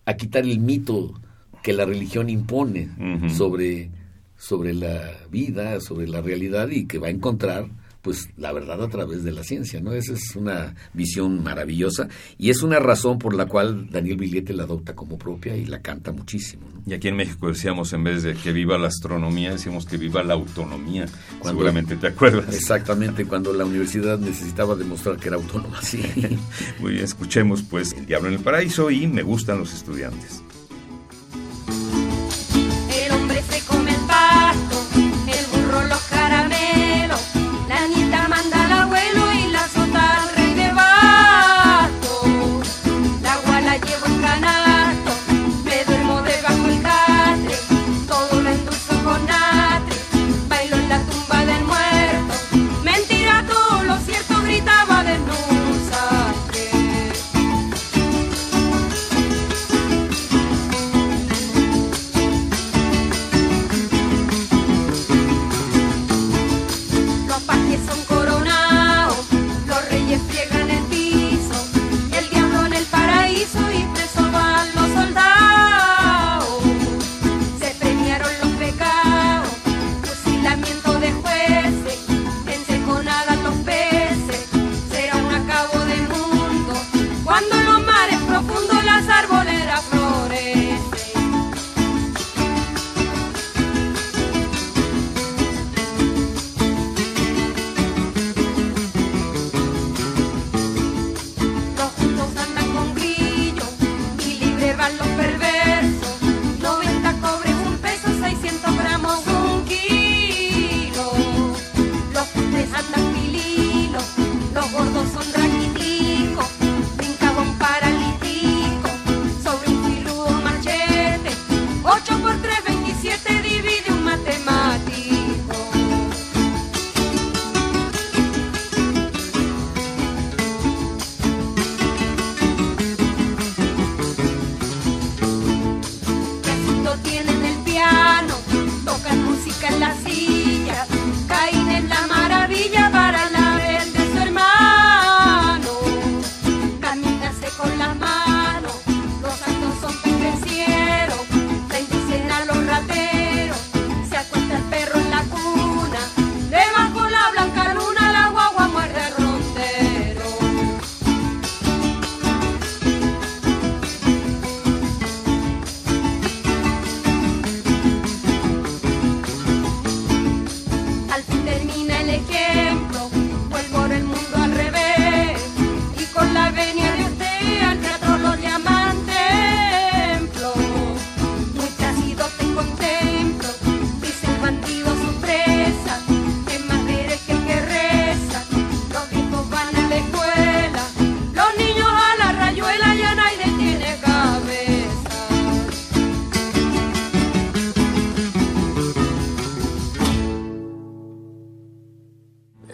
a 0.06 0.14
quitar 0.16 0.44
el 0.44 0.60
mito 0.60 1.14
que 1.62 1.74
la 1.74 1.86
religión 1.86 2.30
impone 2.30 2.90
sobre, 3.30 3.92
sobre 4.38 4.74
la 4.74 5.12
vida, 5.30 5.80
sobre 5.80 6.08
la 6.08 6.22
realidad 6.22 6.70
y 6.70 6.86
que 6.86 7.00
va 7.00 7.08
a 7.08 7.12
encontrar 7.12 7.68
pues 8.02 8.30
la 8.38 8.52
verdad 8.54 8.82
a 8.82 8.90
través 8.90 9.24
de 9.24 9.32
la 9.32 9.44
ciencia, 9.44 9.82
¿no? 9.82 9.94
Esa 9.94 10.14
es 10.14 10.36
una 10.36 10.76
visión 10.94 11.44
maravillosa 11.44 12.08
y 12.38 12.50
es 12.50 12.62
una 12.62 12.80
razón 12.80 13.20
por 13.20 13.34
la 13.34 13.46
cual 13.46 13.90
Daniel 13.90 14.18
Villete 14.18 14.54
la 14.54 14.64
adopta 14.64 14.96
como 14.96 15.18
propia 15.18 15.56
y 15.56 15.66
la 15.66 15.82
canta 15.82 16.12
muchísimo. 16.12 16.68
Y 16.86 16.94
aquí 16.94 17.10
en 17.10 17.18
México 17.18 17.48
decíamos, 17.48 17.92
en 17.94 18.04
vez 18.04 18.24
de 18.24 18.36
que 18.36 18.52
viva 18.52 18.78
la 18.78 18.88
astronomía, 18.88 19.52
decíamos 19.52 19.86
que 19.86 19.98
viva 19.98 20.24
la 20.24 20.34
autonomía. 20.34 21.06
Seguramente 21.44 21.96
te 21.98 22.08
acuerdas. 22.08 22.56
Exactamente, 22.56 23.26
cuando 23.26 23.54
la 23.54 23.66
universidad 23.66 24.18
necesitaba 24.18 24.76
demostrar 24.76 25.18
que 25.18 25.28
era 25.28 25.38
autónoma. 25.38 25.82
Sí. 25.82 26.02
Muy 26.80 26.94
bien, 26.94 27.04
escuchemos 27.04 27.64
pues 27.64 27.94
El 27.94 28.06
Diablo 28.06 28.30
en 28.30 28.36
el 28.36 28.40
Paraíso 28.42 28.90
y 28.92 29.08
Me 29.08 29.24
gustan 29.24 29.60
los 29.60 29.74
estudiantes. 29.74 30.44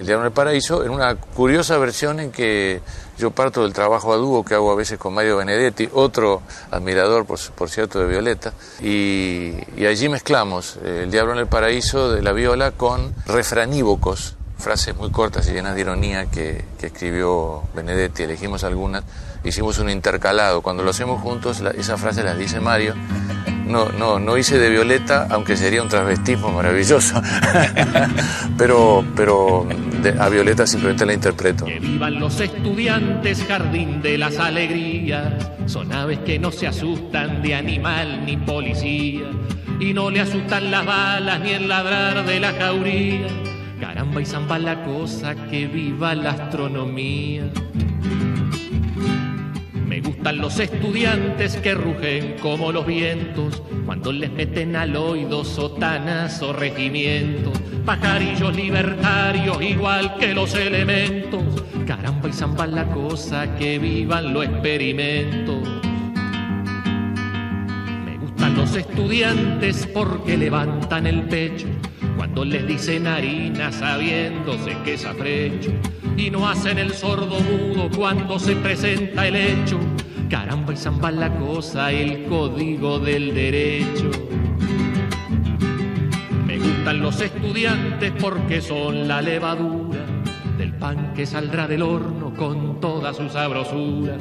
El 0.05 0.09
Diablo 0.09 0.25
en 0.25 0.27
el 0.27 0.33
Paraíso, 0.33 0.83
en 0.83 0.91
una 0.91 1.15
curiosa 1.15 1.79
versión 1.79 2.19
en 2.19 2.31
que 2.31 2.79
yo 3.17 3.31
parto 3.31 3.63
del 3.63 3.73
trabajo 3.73 4.13
a 4.13 4.17
dúo 4.17 4.45
que 4.45 4.53
hago 4.53 4.71
a 4.71 4.75
veces 4.75 4.99
con 4.99 5.15
Mario 5.15 5.37
Benedetti, 5.37 5.89
otro 5.93 6.43
admirador, 6.69 7.25
por, 7.25 7.39
por 7.55 7.71
cierto, 7.71 7.97
de 7.97 8.05
Violeta, 8.05 8.53
y, 8.83 9.53
y 9.75 9.87
allí 9.87 10.07
mezclamos 10.07 10.77
eh, 10.83 11.01
El 11.05 11.11
Diablo 11.11 11.33
en 11.33 11.39
el 11.39 11.47
Paraíso 11.47 12.11
de 12.11 12.21
la 12.21 12.33
viola 12.33 12.69
con 12.69 13.15
refranívocos, 13.25 14.35
frases 14.59 14.95
muy 14.95 15.09
cortas 15.09 15.49
y 15.49 15.53
llenas 15.53 15.73
de 15.73 15.81
ironía 15.81 16.27
que, 16.27 16.63
que 16.79 16.85
escribió 16.85 17.63
Benedetti, 17.73 18.21
elegimos 18.21 18.63
algunas, 18.63 19.03
hicimos 19.45 19.79
un 19.79 19.89
intercalado, 19.89 20.61
cuando 20.61 20.83
lo 20.83 20.89
hacemos 20.91 21.21
juntos, 21.21 21.61
la- 21.61 21.71
esa 21.71 21.97
frase 21.97 22.23
las 22.23 22.37
dice 22.37 22.59
Mario, 22.59 22.93
no, 23.65 23.89
no, 23.89 24.19
no 24.19 24.37
hice 24.37 24.59
de 24.59 24.69
Violeta, 24.69 25.27
aunque 25.31 25.57
sería 25.57 25.81
un 25.81 25.89
transvestismo 25.89 26.51
maravilloso, 26.51 27.19
pero, 28.57 29.03
pero 29.15 29.67
a 30.19 30.29
Violeta 30.29 30.67
simplemente 30.67 31.05
la 31.05 31.13
interpreto. 31.13 31.65
Que 31.65 31.79
vivan 31.79 32.19
los 32.19 32.39
estudiantes, 32.39 33.43
jardín 33.47 34.01
de 34.01 34.17
las 34.17 34.37
alegrías. 34.37 35.33
Son 35.65 35.91
aves 35.91 36.19
que 36.19 36.37
no 36.37 36.51
se 36.51 36.67
asustan 36.67 37.41
de 37.41 37.55
animal 37.55 38.23
ni 38.25 38.37
policía. 38.37 39.23
Y 39.79 39.93
no 39.93 40.09
le 40.09 40.21
asustan 40.21 40.71
las 40.71 40.85
balas 40.85 41.39
ni 41.41 41.49
el 41.51 41.67
ladrar 41.67 42.25
de 42.25 42.39
la 42.39 42.53
jauría. 42.53 43.27
Caramba 43.79 44.21
y 44.21 44.25
zamba 44.25 44.57
la 44.59 44.83
cosa, 44.83 45.35
que 45.49 45.65
viva 45.67 46.13
la 46.15 46.31
astronomía. 46.31 47.43
Me 49.95 50.01
gustan 50.01 50.39
los 50.39 50.59
estudiantes 50.59 51.55
que 51.55 51.73
rugen 51.73 52.35
como 52.41 52.73
los 52.73 52.85
vientos 52.85 53.63
cuando 53.85 54.11
les 54.11 54.29
meten 54.29 54.75
al 54.75 54.93
oído 54.93 55.45
sotanas 55.45 56.41
o 56.41 56.51
regimientos. 56.51 57.57
Pajarillos 57.85 58.53
libertarios 58.53 59.61
igual 59.61 60.17
que 60.17 60.33
los 60.33 60.53
elementos. 60.53 61.41
Caramba 61.87 62.27
y 62.27 62.33
zamba 62.33 62.67
la 62.67 62.83
cosa, 62.87 63.55
que 63.55 63.79
vivan 63.79 64.33
los 64.33 64.43
experimentos. 64.43 65.65
Me 68.05 68.17
gustan 68.17 68.57
los 68.57 68.75
estudiantes 68.75 69.87
porque 69.93 70.35
levantan 70.35 71.07
el 71.07 71.21
pecho 71.21 71.67
cuando 72.17 72.43
les 72.43 72.67
dicen 72.67 73.07
harina 73.07 73.71
sabiéndose 73.71 74.75
que 74.83 74.95
es 74.95 75.05
afrecho 75.05 75.71
y 76.17 76.29
no 76.29 76.47
hacen 76.47 76.77
el 76.77 76.93
sordo 76.93 77.39
mudo 77.39 77.89
cuando 77.95 78.39
se 78.39 78.55
presenta 78.55 79.27
el 79.27 79.35
hecho. 79.35 79.79
Caramba 80.29 80.73
y 80.73 80.77
zamba 80.77 81.11
la 81.11 81.29
cosa, 81.37 81.91
el 81.91 82.25
código 82.25 82.99
del 82.99 83.33
derecho. 83.33 84.09
Me 86.45 86.57
gustan 86.57 87.01
los 87.01 87.19
estudiantes 87.21 88.11
porque 88.19 88.61
son 88.61 89.07
la 89.07 89.21
levadura 89.21 89.99
del 90.57 90.73
pan 90.73 91.13
que 91.13 91.25
saldrá 91.25 91.67
del 91.67 91.81
horno 91.81 92.33
con 92.33 92.79
toda 92.79 93.13
su 93.13 93.29
sabrosura 93.29 94.17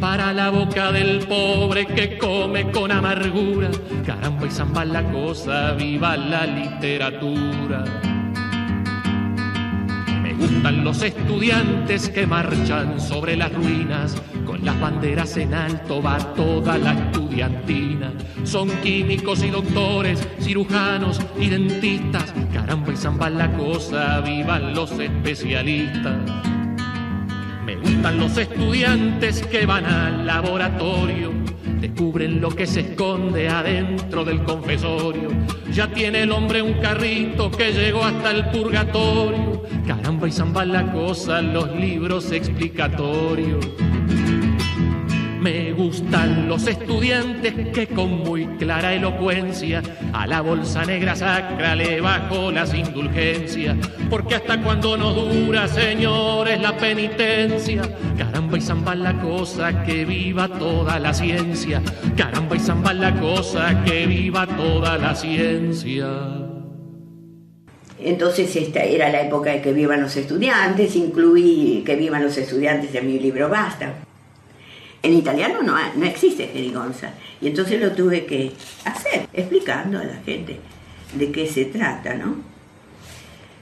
para 0.00 0.32
la 0.32 0.50
boca 0.50 0.92
del 0.92 1.26
pobre 1.26 1.86
que 1.86 2.18
come 2.18 2.70
con 2.70 2.92
amargura. 2.92 3.70
Caramba 4.06 4.46
y 4.46 4.50
zamba 4.50 4.84
la 4.84 5.02
cosa, 5.10 5.72
viva 5.72 6.16
la 6.16 6.46
literatura. 6.46 7.84
Me 10.38 10.46
gustan 10.46 10.84
los 10.84 11.02
estudiantes 11.02 12.10
que 12.10 12.24
marchan 12.24 13.00
sobre 13.00 13.36
las 13.36 13.52
ruinas, 13.52 14.14
con 14.46 14.64
las 14.64 14.78
banderas 14.80 15.36
en 15.36 15.52
alto 15.52 16.00
va 16.00 16.18
toda 16.34 16.78
la 16.78 16.92
estudiantina. 16.92 18.12
Son 18.44 18.70
químicos 18.80 19.42
y 19.42 19.50
doctores, 19.50 20.28
cirujanos 20.40 21.20
y 21.40 21.48
dentistas. 21.48 22.32
Caramba 22.52 22.92
y 22.92 22.96
zamba 22.96 23.30
la 23.30 23.50
cosa, 23.52 24.20
vivan 24.20 24.74
los 24.74 24.92
especialistas. 24.92 26.16
Me 27.66 27.74
gustan 27.74 28.18
los 28.18 28.38
estudiantes 28.38 29.44
que 29.44 29.66
van 29.66 29.86
al 29.86 30.24
laboratorio, 30.24 31.32
descubren 31.80 32.40
lo 32.40 32.50
que 32.50 32.66
se 32.66 32.80
esconde 32.80 33.48
adentro 33.48 34.24
del 34.24 34.42
confesorio. 34.42 35.28
Ya 35.72 35.88
tiene 35.92 36.22
el 36.22 36.32
hombre 36.32 36.62
un 36.62 36.74
carrito 36.74 37.50
que 37.50 37.72
llegó 37.72 38.04
hasta 38.04 38.30
el 38.30 38.46
purgatorio. 38.46 39.62
Caramba 39.86 40.28
y 40.28 40.32
zamba 40.32 40.64
la 40.64 40.92
cosa, 40.92 41.40
los 41.40 41.74
libros 41.74 42.32
explicatorios. 42.32 43.66
Me 45.40 45.72
gustan 45.72 46.48
los 46.48 46.66
estudiantes 46.66 47.68
que 47.72 47.86
con 47.86 48.24
muy 48.24 48.46
clara 48.58 48.92
elocuencia 48.92 49.82
a 50.12 50.26
la 50.26 50.40
bolsa 50.40 50.84
negra 50.84 51.14
sacra 51.14 51.76
le 51.76 52.00
bajo 52.00 52.50
las 52.50 52.74
indulgencias. 52.74 53.76
Porque 54.10 54.34
hasta 54.34 54.60
cuando 54.60 54.96
no 54.96 55.12
dura, 55.12 55.68
señores, 55.68 56.60
la 56.60 56.76
penitencia. 56.76 57.82
Caramba 58.16 58.58
y 58.58 58.60
zamba 58.60 58.96
la 58.96 59.20
cosa, 59.20 59.84
que 59.84 60.04
viva 60.04 60.48
toda 60.48 60.98
la 60.98 61.14
ciencia. 61.14 61.82
Caramba 62.16 62.56
y 62.56 62.60
zamba 62.60 62.92
la 62.92 63.14
cosa, 63.20 63.84
que 63.84 64.06
viva 64.06 64.44
toda 64.44 64.98
la 64.98 65.14
ciencia. 65.14 66.08
Entonces 68.00 68.54
esta 68.56 68.82
era 68.82 69.08
la 69.08 69.22
época 69.22 69.50
de 69.50 69.60
que 69.60 69.72
vivan 69.72 70.02
los 70.02 70.16
estudiantes, 70.16 70.96
incluí 70.96 71.84
que 71.86 71.94
vivan 71.94 72.24
los 72.24 72.36
estudiantes 72.36 72.92
en 72.94 73.06
mi 73.06 73.20
libro 73.20 73.48
Basta. 73.48 74.07
En 75.02 75.12
italiano 75.14 75.62
no, 75.62 75.76
no 75.94 76.04
existe 76.04 76.48
jerigonza 76.48 77.12
y 77.40 77.46
entonces 77.46 77.80
lo 77.80 77.92
tuve 77.92 78.26
que 78.26 78.52
hacer 78.84 79.28
explicando 79.32 79.98
a 79.98 80.04
la 80.04 80.16
gente 80.24 80.58
de 81.12 81.30
qué 81.30 81.46
se 81.46 81.66
trata, 81.66 82.14
no? 82.14 82.42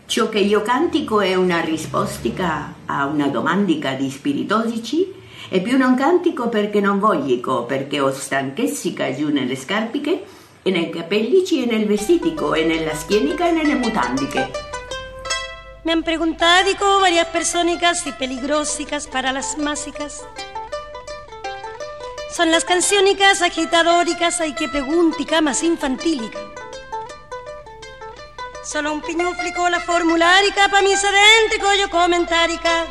Ciò 0.06 0.28
che 0.28 0.38
io 0.38 0.62
cantico 0.62 1.20
è 1.20 1.34
una 1.34 1.60
rispostica 1.60 2.74
a 2.86 3.06
una 3.06 3.26
domandica 3.28 3.92
di 3.92 4.08
spiritosici 4.08 5.12
e 5.48 5.60
più 5.60 5.76
non 5.76 5.94
cantico 5.96 6.48
perché 6.48 6.80
non 6.80 7.00
voglico, 7.00 7.64
perché 7.64 8.00
ho 8.00 8.12
stanchessica 8.12 9.12
giù 9.14 9.28
nelle 9.28 9.56
scarpiche 9.56 10.24
e 10.62 10.70
nei 10.70 10.90
capellici 10.90 11.62
e 11.62 11.66
nel 11.66 11.86
vestitico 11.86 12.54
e 12.54 12.64
nella 12.64 12.94
schienica 12.94 13.48
e 13.48 13.52
nelle 13.52 13.74
mutandiche. 13.74 14.50
Me 15.84 15.92
han 15.92 16.02
preguntado 16.02 17.00
varias 17.00 17.28
persónicas 17.28 18.06
y 18.06 18.12
peligrosicas 18.12 19.06
para 19.06 19.32
las 19.32 19.56
másicas. 19.58 20.24
Son 22.36 22.50
las 22.50 22.66
canciónicas 22.66 23.40
agitadóricas, 23.40 24.42
hay 24.42 24.52
que 24.54 24.68
preguntica 24.68 25.40
más 25.40 25.62
infantílica. 25.62 26.38
Solo 28.62 28.92
un 28.92 29.00
piñuflico 29.00 29.66
la 29.70 29.80
formularica 29.80 30.68
pa' 30.68 30.82
mis 30.82 31.02
adéntrico 31.02 31.72
yo 31.80 31.88
comentárica. 31.88 32.84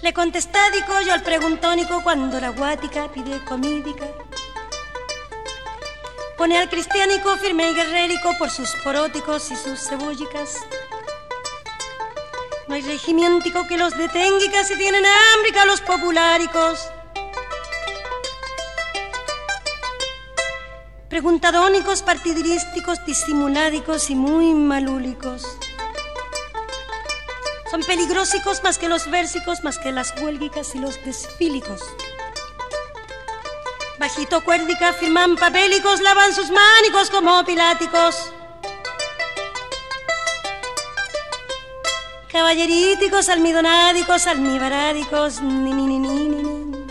Le 0.00 0.12
contestádico 0.14 1.00
yo 1.04 1.12
al 1.12 1.24
preguntónico 1.24 2.04
cuando 2.04 2.38
la 2.38 2.50
guática 2.50 3.10
pide 3.12 3.44
comídica. 3.44 4.06
Pone 6.38 6.56
al 6.56 6.68
cristiánico 6.68 7.36
firme 7.38 7.68
y 7.72 7.74
guerrérico 7.74 8.30
por 8.38 8.48
sus 8.48 8.70
poróticos 8.84 9.50
y 9.50 9.56
sus 9.56 9.88
cebollicas. 9.88 10.60
No 12.68 12.74
hay 12.74 12.82
regimientico 12.82 13.66
que 13.68 13.76
los 13.76 13.96
detenga 13.96 14.44
y 14.44 14.50
casi 14.50 14.76
tienen 14.76 15.04
hambre 15.06 15.60
a 15.60 15.66
los 15.66 15.80
populáricos. 15.80 16.88
Preguntadónicos, 21.08 22.02
partidirísticos, 22.02 23.04
disimuládicos 23.06 24.10
y 24.10 24.16
muy 24.16 24.52
malúlicos. 24.52 25.58
Son 27.70 27.82
peligrosicos 27.82 28.62
más 28.64 28.78
que 28.78 28.88
los 28.88 29.08
versicos, 29.10 29.62
más 29.62 29.78
que 29.78 29.92
las 29.92 30.12
huélgicas 30.20 30.74
y 30.74 30.78
los 30.80 31.02
desfílicos. 31.04 31.80
Bajito 33.98 34.44
cuérdica 34.44 34.92
firman 34.92 35.36
papélicos, 35.36 36.00
lavan 36.00 36.34
sus 36.34 36.50
mánicos 36.50 37.10
como 37.10 37.44
piláticos. 37.44 38.32
Caballeríticos, 42.36 43.30
almidonádicos, 43.30 44.26
almibarádicos, 44.26 45.40
ni 45.40 45.72
ni 45.72 45.86
ni 45.86 45.98
ni 45.98 46.28
ni. 46.28 46.42
ni. 46.42 46.86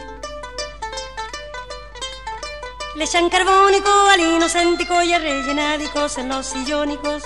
Le 2.96 3.04
echan 3.04 3.30
carbónico 3.30 3.92
al 4.10 4.22
inocéntico 4.22 5.04
y 5.04 5.14
a 5.14 5.20
rellenádicos 5.20 6.18
en 6.18 6.30
los 6.30 6.48
sillónicos. 6.48 7.22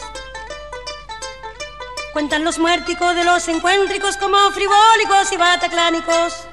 Cuentan 2.12 2.44
los 2.44 2.60
muérticos 2.60 3.16
de 3.16 3.24
los 3.24 3.48
encuéntricos 3.48 4.18
como 4.18 4.38
frivólicos 4.52 5.32
y 5.32 5.38
bataclánicos. 5.38 6.46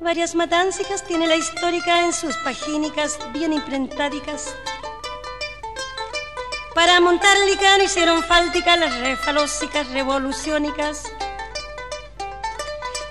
Varias 0.00 0.34
matáncicas 0.34 1.02
tiene 1.06 1.26
la 1.26 1.36
histórica 1.36 2.04
en 2.04 2.12
sus 2.12 2.36
pagínicas 2.44 3.18
bien 3.32 3.54
imprentádicas. 3.54 4.54
Para 6.74 7.00
montar 7.00 7.36
licano 7.46 7.84
hicieron 7.84 8.24
fáltica 8.24 8.76
las 8.76 8.98
refalósicas 8.98 9.88
revoluciónicas. 9.90 11.04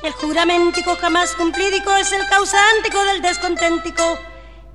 El 0.04 0.12
juramentico 0.12 0.98
jamás 0.98 1.34
cumplidico 1.36 1.96
es 1.96 2.12
el 2.12 2.28
causántico 2.28 3.04
del 3.06 3.22
desconténtico. 3.22 4.20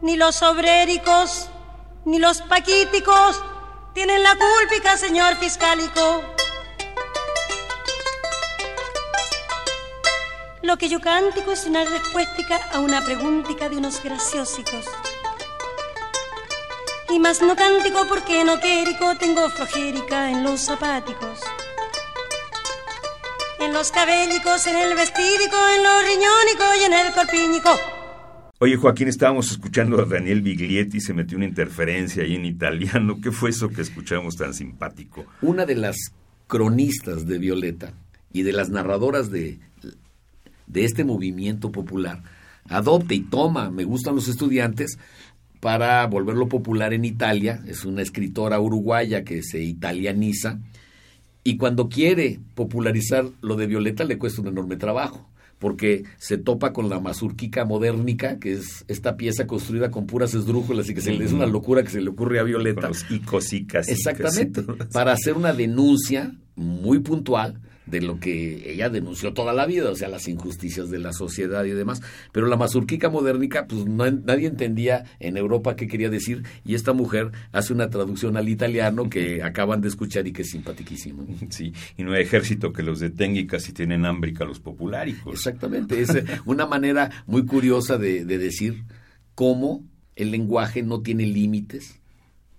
Ni 0.00 0.16
los 0.16 0.42
obréricos, 0.42 1.50
ni 2.06 2.18
los 2.18 2.40
paquíticos 2.42 3.42
tienen 3.92 4.22
la 4.22 4.34
cúlpica, 4.36 4.96
señor 4.96 5.36
fiscálico. 5.36 6.22
Lo 10.62 10.78
que 10.78 10.88
yo 10.88 11.00
cántico 11.00 11.52
es 11.52 11.66
una 11.66 11.84
respuesta 11.84 12.60
a 12.72 12.80
una 12.80 13.04
preguntica 13.04 13.68
de 13.68 13.76
unos 13.76 14.02
graciosicos. 14.02 14.86
Y 17.10 17.18
más 17.18 17.40
no 17.40 17.56
cántico 17.56 18.06
porque 18.06 18.44
no 18.44 18.60
quérico 18.60 19.16
tengo 19.18 19.48
flojérica 19.48 20.30
en 20.30 20.42
los 20.42 20.60
zapáticos. 20.60 21.40
En 23.60 23.72
los 23.72 23.90
cabellicos, 23.90 24.66
en 24.66 24.76
el 24.76 24.94
vestídico, 24.94 25.56
en 25.74 25.82
los 25.82 26.04
riñónicos 26.04 26.76
y 26.80 26.84
en 26.84 26.92
el 26.92 27.12
corpiñico. 27.14 27.70
Oye, 28.58 28.76
Joaquín, 28.76 29.08
estábamos 29.08 29.50
escuchando 29.50 30.00
a 30.02 30.04
Daniel 30.04 30.42
Biglietti, 30.42 31.00
se 31.00 31.14
metió 31.14 31.38
una 31.38 31.46
interferencia 31.46 32.24
ahí 32.24 32.34
en 32.34 32.44
italiano. 32.44 33.18
¿Qué 33.22 33.32
fue 33.32 33.50
eso 33.50 33.70
que 33.70 33.80
escuchamos 33.80 34.36
tan 34.36 34.52
simpático? 34.52 35.24
Una 35.40 35.64
de 35.64 35.76
las 35.76 35.96
cronistas 36.46 37.26
de 37.26 37.38
Violeta 37.38 37.94
y 38.32 38.42
de 38.42 38.52
las 38.52 38.68
narradoras 38.68 39.30
de, 39.30 39.58
de 40.66 40.84
este 40.84 41.04
movimiento 41.04 41.72
popular 41.72 42.22
adopta 42.68 43.14
y 43.14 43.20
toma, 43.20 43.70
me 43.70 43.84
gustan 43.84 44.14
los 44.14 44.28
estudiantes, 44.28 44.98
para 45.60 46.06
volverlo 46.06 46.48
popular 46.48 46.92
en 46.92 47.04
Italia. 47.04 47.62
Es 47.66 47.84
una 47.84 48.02
escritora 48.02 48.60
uruguaya 48.60 49.24
que 49.24 49.42
se 49.42 49.62
italianiza 49.62 50.60
y 51.44 51.56
cuando 51.56 51.88
quiere 51.88 52.40
popularizar 52.54 53.26
lo 53.40 53.56
de 53.56 53.66
Violeta 53.66 54.04
le 54.04 54.18
cuesta 54.18 54.42
un 54.42 54.48
enorme 54.48 54.76
trabajo 54.76 55.28
porque 55.58 56.04
se 56.18 56.38
topa 56.38 56.72
con 56.72 56.88
la 56.88 57.00
mazurquica 57.00 57.64
modernica, 57.64 58.38
que 58.38 58.52
es 58.52 58.84
esta 58.86 59.16
pieza 59.16 59.46
construida 59.46 59.90
con 59.90 60.06
puras 60.06 60.32
esdrújulas 60.34 60.88
y 60.88 60.94
que 60.94 61.00
se, 61.00 61.14
es 61.16 61.32
una 61.32 61.46
locura 61.46 61.82
que 61.82 61.90
se 61.90 62.00
le 62.00 62.10
ocurre 62.10 62.38
a 62.38 62.44
Violeta. 62.44 62.82
Con 62.82 62.90
los 62.90 63.10
icos 63.10 63.52
Exactamente, 63.52 64.62
para 64.92 65.12
hacer 65.12 65.34
una 65.34 65.52
denuncia 65.52 66.32
muy 66.54 67.00
puntual 67.00 67.60
de 67.90 68.00
lo 68.00 68.20
que 68.20 68.70
ella 68.72 68.88
denunció 68.88 69.32
toda 69.32 69.52
la 69.52 69.66
vida, 69.66 69.90
o 69.90 69.94
sea, 69.94 70.08
las 70.08 70.28
injusticias 70.28 70.90
de 70.90 70.98
la 70.98 71.12
sociedad 71.12 71.64
y 71.64 71.70
demás. 71.70 72.00
Pero 72.32 72.46
la 72.46 72.56
mazurquica 72.56 73.08
modernica, 73.08 73.66
pues 73.66 73.84
nadie 73.86 74.46
entendía 74.46 75.04
en 75.20 75.36
Europa 75.36 75.76
qué 75.76 75.88
quería 75.88 76.10
decir, 76.10 76.44
y 76.64 76.74
esta 76.74 76.92
mujer 76.92 77.32
hace 77.52 77.72
una 77.72 77.90
traducción 77.90 78.36
al 78.36 78.48
italiano 78.48 79.10
que 79.10 79.42
acaban 79.42 79.80
de 79.80 79.88
escuchar 79.88 80.26
y 80.26 80.32
que 80.32 80.42
es 80.42 80.50
simpaticísimo. 80.50 81.26
Sí, 81.50 81.72
y 81.96 82.02
no 82.02 82.12
hay 82.12 82.22
ejército 82.22 82.72
que 82.72 82.82
los 82.82 83.00
detenga 83.00 83.40
y 83.40 83.46
casi 83.46 83.72
tienen 83.72 84.04
hambre 84.04 84.34
a 84.38 84.44
los 84.44 84.60
populáricos. 84.60 85.34
Exactamente, 85.34 86.00
es 86.00 86.10
una 86.44 86.66
manera 86.66 87.10
muy 87.26 87.46
curiosa 87.46 87.98
de, 87.98 88.24
de 88.24 88.38
decir 88.38 88.84
cómo 89.34 89.84
el 90.16 90.30
lenguaje 90.30 90.82
no 90.82 91.00
tiene 91.00 91.24
límites 91.26 91.97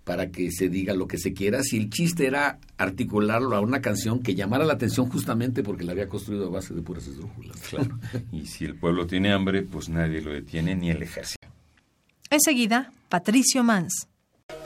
para 0.04 0.32
que 0.32 0.52
se 0.52 0.70
diga 0.70 0.94
lo 0.94 1.08
que 1.08 1.18
se 1.18 1.34
quiera, 1.34 1.62
si 1.62 1.78
el 1.78 1.90
chiste 1.90 2.26
era 2.26 2.60
articularlo 2.78 3.56
a 3.56 3.60
una 3.60 3.82
canción 3.82 4.20
que 4.20 4.36
llamara 4.36 4.66
la 4.66 4.74
atención 4.74 5.10
justamente 5.10 5.62
porque 5.64 5.84
la 5.84 5.92
había 5.92 6.08
construido 6.08 6.48
a 6.48 6.50
base 6.50 6.74
de 6.74 6.82
puras 6.82 7.08
esdrújulas. 7.08 7.58
Claro. 7.70 8.00
y 8.32 8.46
si 8.48 8.66
el 8.66 8.76
pueblo 8.76 9.06
tiene 9.06 9.32
hambre, 9.32 9.62
pues 9.62 9.90
nadie 9.90 10.22
lo 10.22 10.32
detiene 10.32 10.76
ni 10.76 10.90
el 10.90 11.04
ejército. 11.04 11.48
Enseguida, 12.30 12.92
Patricio 13.10 13.64
Mans. 13.64 14.08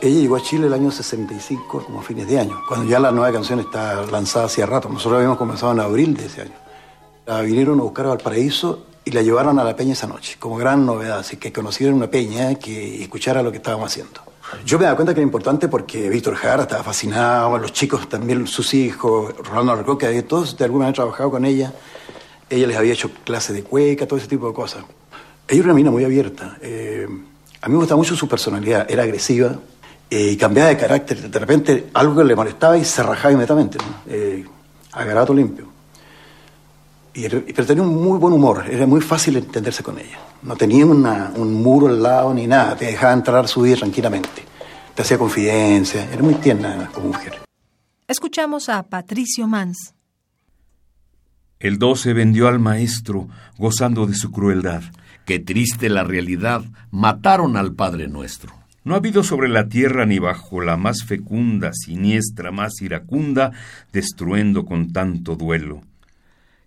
Ella 0.01 0.19
llegó 0.19 0.35
a 0.37 0.41
Chile 0.41 0.67
el 0.67 0.73
año 0.73 0.91
65, 0.91 1.85
como 1.85 1.99
a 1.99 2.03
fines 2.03 2.27
de 2.27 2.39
año, 2.39 2.61
cuando 2.67 2.89
ya 2.89 2.99
la 2.99 3.11
nueva 3.11 3.31
canción 3.31 3.59
está 3.59 4.05
lanzada 4.05 4.45
hacía 4.45 4.65
rato. 4.65 4.89
Nosotros 4.89 5.17
habíamos 5.17 5.37
comenzado 5.37 5.71
en 5.71 5.79
abril 5.79 6.13
de 6.13 6.25
ese 6.25 6.41
año. 6.41 6.55
La 7.25 7.41
vinieron 7.41 7.79
a 7.79 7.83
buscar 7.83 8.05
al 8.07 8.17
paraíso 8.17 8.85
y 9.05 9.11
la 9.11 9.21
llevaron 9.21 9.59
a 9.59 9.63
la 9.63 9.75
peña 9.75 9.93
esa 9.93 10.07
noche, 10.07 10.37
como 10.39 10.55
gran 10.57 10.85
novedad, 10.85 11.19
así 11.19 11.37
que 11.37 11.51
conocieron 11.51 11.95
una 11.95 12.09
peña 12.09 12.55
que 12.55 13.01
escuchara 13.01 13.43
lo 13.43 13.51
que 13.51 13.57
estábamos 13.57 13.91
haciendo. 13.91 14.32
Yo 14.65 14.77
me 14.77 14.85
daba 14.85 14.95
cuenta 14.95 15.13
que 15.13 15.19
era 15.19 15.25
importante 15.25 15.67
porque 15.67 16.09
Víctor 16.09 16.35
Jara 16.35 16.63
estaba 16.63 16.83
fascinado, 16.83 17.57
los 17.57 17.73
chicos 17.73 18.07
también, 18.07 18.47
sus 18.47 18.73
hijos, 18.73 19.35
Rolando 19.37 19.73
Arco, 19.73 19.97
que 19.97 20.23
todos 20.23 20.57
de 20.57 20.65
alguna 20.65 20.85
manera 20.85 20.95
trabajado 20.95 21.31
con 21.31 21.45
ella. 21.45 21.73
Ella 22.49 22.67
les 22.67 22.77
había 22.77 22.93
hecho 22.93 23.11
clases 23.23 23.55
de 23.55 23.63
cueca, 23.63 24.07
todo 24.07 24.19
ese 24.19 24.27
tipo 24.27 24.47
de 24.47 24.53
cosas. 24.53 24.83
Ella 25.47 25.59
era 25.59 25.65
una 25.65 25.73
mina 25.73 25.91
muy 25.91 26.03
abierta. 26.03 26.57
Eh, 26.61 27.07
a 27.61 27.67
mí 27.67 27.73
me 27.73 27.79
gustaba 27.79 27.97
mucho 27.97 28.15
su 28.15 28.27
personalidad, 28.27 28.85
era 28.89 29.03
agresiva 29.03 29.55
eh, 30.09 30.31
y 30.31 30.37
cambiaba 30.37 30.69
de 30.69 30.77
carácter. 30.77 31.29
De 31.29 31.39
repente 31.39 31.89
algo 31.93 32.23
le 32.23 32.35
molestaba 32.35 32.77
y 32.77 32.85
se 32.85 33.01
rajaba 33.03 33.31
inmediatamente, 33.31 33.77
¿no? 33.77 34.01
eh, 34.07 34.45
a 34.91 35.33
limpio. 35.33 35.72
Y, 37.15 37.29
pero 37.29 37.65
tenía 37.65 37.83
un 37.83 38.03
muy 38.03 38.17
buen 38.17 38.33
humor, 38.33 38.65
era 38.69 38.87
muy 38.87 38.99
fácil 38.99 39.37
entenderse 39.37 39.83
con 39.83 39.99
ella. 39.99 40.19
No 40.41 40.55
tenía 40.55 40.85
un 40.85 41.53
muro 41.61 41.87
al 41.87 42.01
lado 42.01 42.33
ni 42.33 42.47
nada, 42.47 42.75
te 42.75 42.85
dejaba 42.85 43.13
entrar 43.13 43.47
su 43.47 43.61
vida 43.61 43.77
tranquilamente. 43.77 44.43
Te 44.95 45.03
hacía 45.03 45.17
confidencia, 45.17 46.11
era 46.11 46.23
muy 46.23 46.35
tierna 46.35 46.89
como 46.93 47.09
mujer. 47.09 47.39
Escuchamos 48.07 48.67
a 48.67 48.81
Patricio 48.83 49.47
Mans. 49.47 49.93
El 51.59 51.77
12 51.77 52.13
vendió 52.13 52.47
al 52.47 52.59
maestro, 52.59 53.29
gozando 53.57 54.05
de 54.07 54.15
su 54.15 54.31
crueldad. 54.31 54.81
Qué 55.25 55.39
triste 55.39 55.89
la 55.89 56.03
realidad, 56.03 56.63
mataron 56.91 57.57
al 57.57 57.73
Padre 57.73 58.07
nuestro. 58.07 58.53
No 58.83 58.95
ha 58.95 58.97
habido 58.97 59.23
sobre 59.23 59.47
la 59.47 59.69
tierra 59.69 60.05
ni 60.05 60.19
bajo 60.19 60.61
la 60.61 60.77
más 60.77 61.05
fecunda, 61.05 61.71
siniestra, 61.73 62.51
más 62.51 62.81
iracunda, 62.81 63.51
destruendo 63.93 64.65
con 64.65 64.91
tanto 64.91 65.35
duelo 65.35 65.81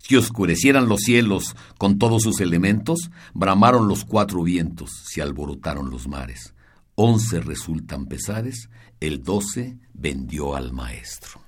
si 0.07 0.15
oscurecieran 0.15 0.89
los 0.89 1.01
cielos 1.01 1.57
con 1.79 1.99
todos 1.99 2.23
sus 2.23 2.41
elementos, 2.41 3.11
bramaron 3.35 3.89
los 3.89 4.05
cuatro 4.05 4.45
vientos, 4.45 5.03
se 5.05 5.21
alborotaron 5.21 5.91
los 5.91 6.07
mares. 6.07 6.55
Once 6.95 7.41
resultan 7.41 8.07
pesares, 8.07 8.71
el 9.01 9.25
doce 9.25 9.79
vendió 9.95 10.55
al 10.55 10.73
maestro. 10.73 11.46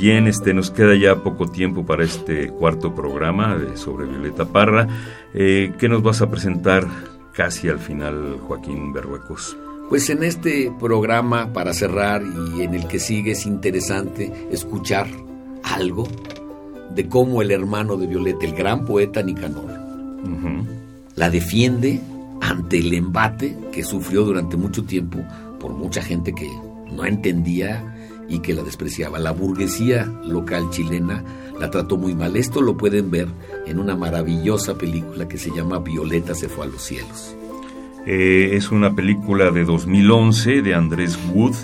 Bien, 0.00 0.26
este, 0.26 0.54
nos 0.54 0.70
queda 0.70 0.96
ya 0.96 1.16
poco 1.16 1.46
tiempo 1.46 1.84
para 1.84 2.04
este 2.04 2.48
cuarto 2.48 2.94
programa 2.94 3.58
de, 3.58 3.76
sobre 3.76 4.06
Violeta 4.06 4.46
Parra. 4.46 4.88
Eh, 5.34 5.74
¿Qué 5.78 5.90
nos 5.90 6.02
vas 6.02 6.22
a 6.22 6.30
presentar 6.30 6.86
casi 7.34 7.68
al 7.68 7.78
final, 7.78 8.38
Joaquín 8.40 8.94
Berruecos? 8.94 9.58
Pues 9.90 10.08
en 10.08 10.22
este 10.22 10.72
programa, 10.80 11.52
para 11.52 11.74
cerrar 11.74 12.22
y 12.56 12.62
en 12.62 12.72
el 12.72 12.88
que 12.88 12.98
sigue, 12.98 13.32
es 13.32 13.44
interesante 13.44 14.32
escuchar 14.50 15.06
algo 15.64 16.08
de 16.94 17.06
cómo 17.06 17.42
el 17.42 17.50
hermano 17.50 17.98
de 17.98 18.06
Violeta, 18.06 18.46
el 18.46 18.54
gran 18.54 18.86
poeta 18.86 19.22
Nicanor, 19.22 19.68
la 21.14 21.28
defiende 21.28 22.00
ante 22.40 22.78
el 22.78 22.94
embate 22.94 23.54
que 23.70 23.84
sufrió 23.84 24.24
durante 24.24 24.56
mucho 24.56 24.82
tiempo 24.84 25.18
por 25.60 25.72
mucha 25.72 26.00
gente 26.00 26.32
que 26.32 26.48
no 26.90 27.04
entendía 27.04 27.99
y 28.30 28.38
que 28.38 28.54
la 28.54 28.62
despreciaba. 28.62 29.18
La 29.18 29.32
burguesía 29.32 30.10
local 30.24 30.70
chilena 30.70 31.22
la 31.58 31.70
trató 31.70 31.98
muy 31.98 32.14
mal. 32.14 32.36
Esto 32.36 32.62
lo 32.62 32.76
pueden 32.76 33.10
ver 33.10 33.28
en 33.66 33.78
una 33.78 33.96
maravillosa 33.96 34.78
película 34.78 35.28
que 35.28 35.36
se 35.36 35.50
llama 35.50 35.80
Violeta 35.80 36.34
se 36.34 36.48
fue 36.48 36.64
a 36.64 36.68
los 36.68 36.82
cielos. 36.82 37.36
Eh, 38.06 38.50
es 38.54 38.70
una 38.70 38.94
película 38.94 39.50
de 39.50 39.64
2011 39.64 40.62
de 40.62 40.74
Andrés 40.74 41.18
Wood, 41.34 41.54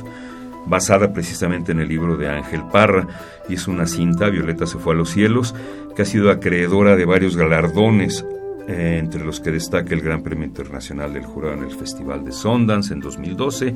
basada 0.66 1.12
precisamente 1.12 1.72
en 1.72 1.80
el 1.80 1.88
libro 1.88 2.16
de 2.16 2.28
Ángel 2.28 2.62
Parra, 2.70 3.06
y 3.48 3.54
es 3.54 3.68
una 3.68 3.86
cinta, 3.86 4.28
Violeta 4.28 4.66
se 4.66 4.78
fue 4.78 4.92
a 4.92 4.96
los 4.96 5.10
cielos, 5.10 5.54
que 5.94 6.02
ha 6.02 6.04
sido 6.04 6.30
acreedora 6.30 6.96
de 6.96 7.06
varios 7.06 7.36
galardones, 7.36 8.26
eh, 8.68 8.98
entre 9.00 9.24
los 9.24 9.40
que 9.40 9.52
destaca 9.52 9.94
el 9.94 10.00
Gran 10.02 10.22
Premio 10.22 10.44
Internacional 10.44 11.14
del 11.14 11.24
Jurado 11.24 11.54
en 11.54 11.64
el 11.64 11.70
Festival 11.70 12.24
de 12.24 12.32
Sundance 12.32 12.92
en 12.92 13.00
2012 13.00 13.74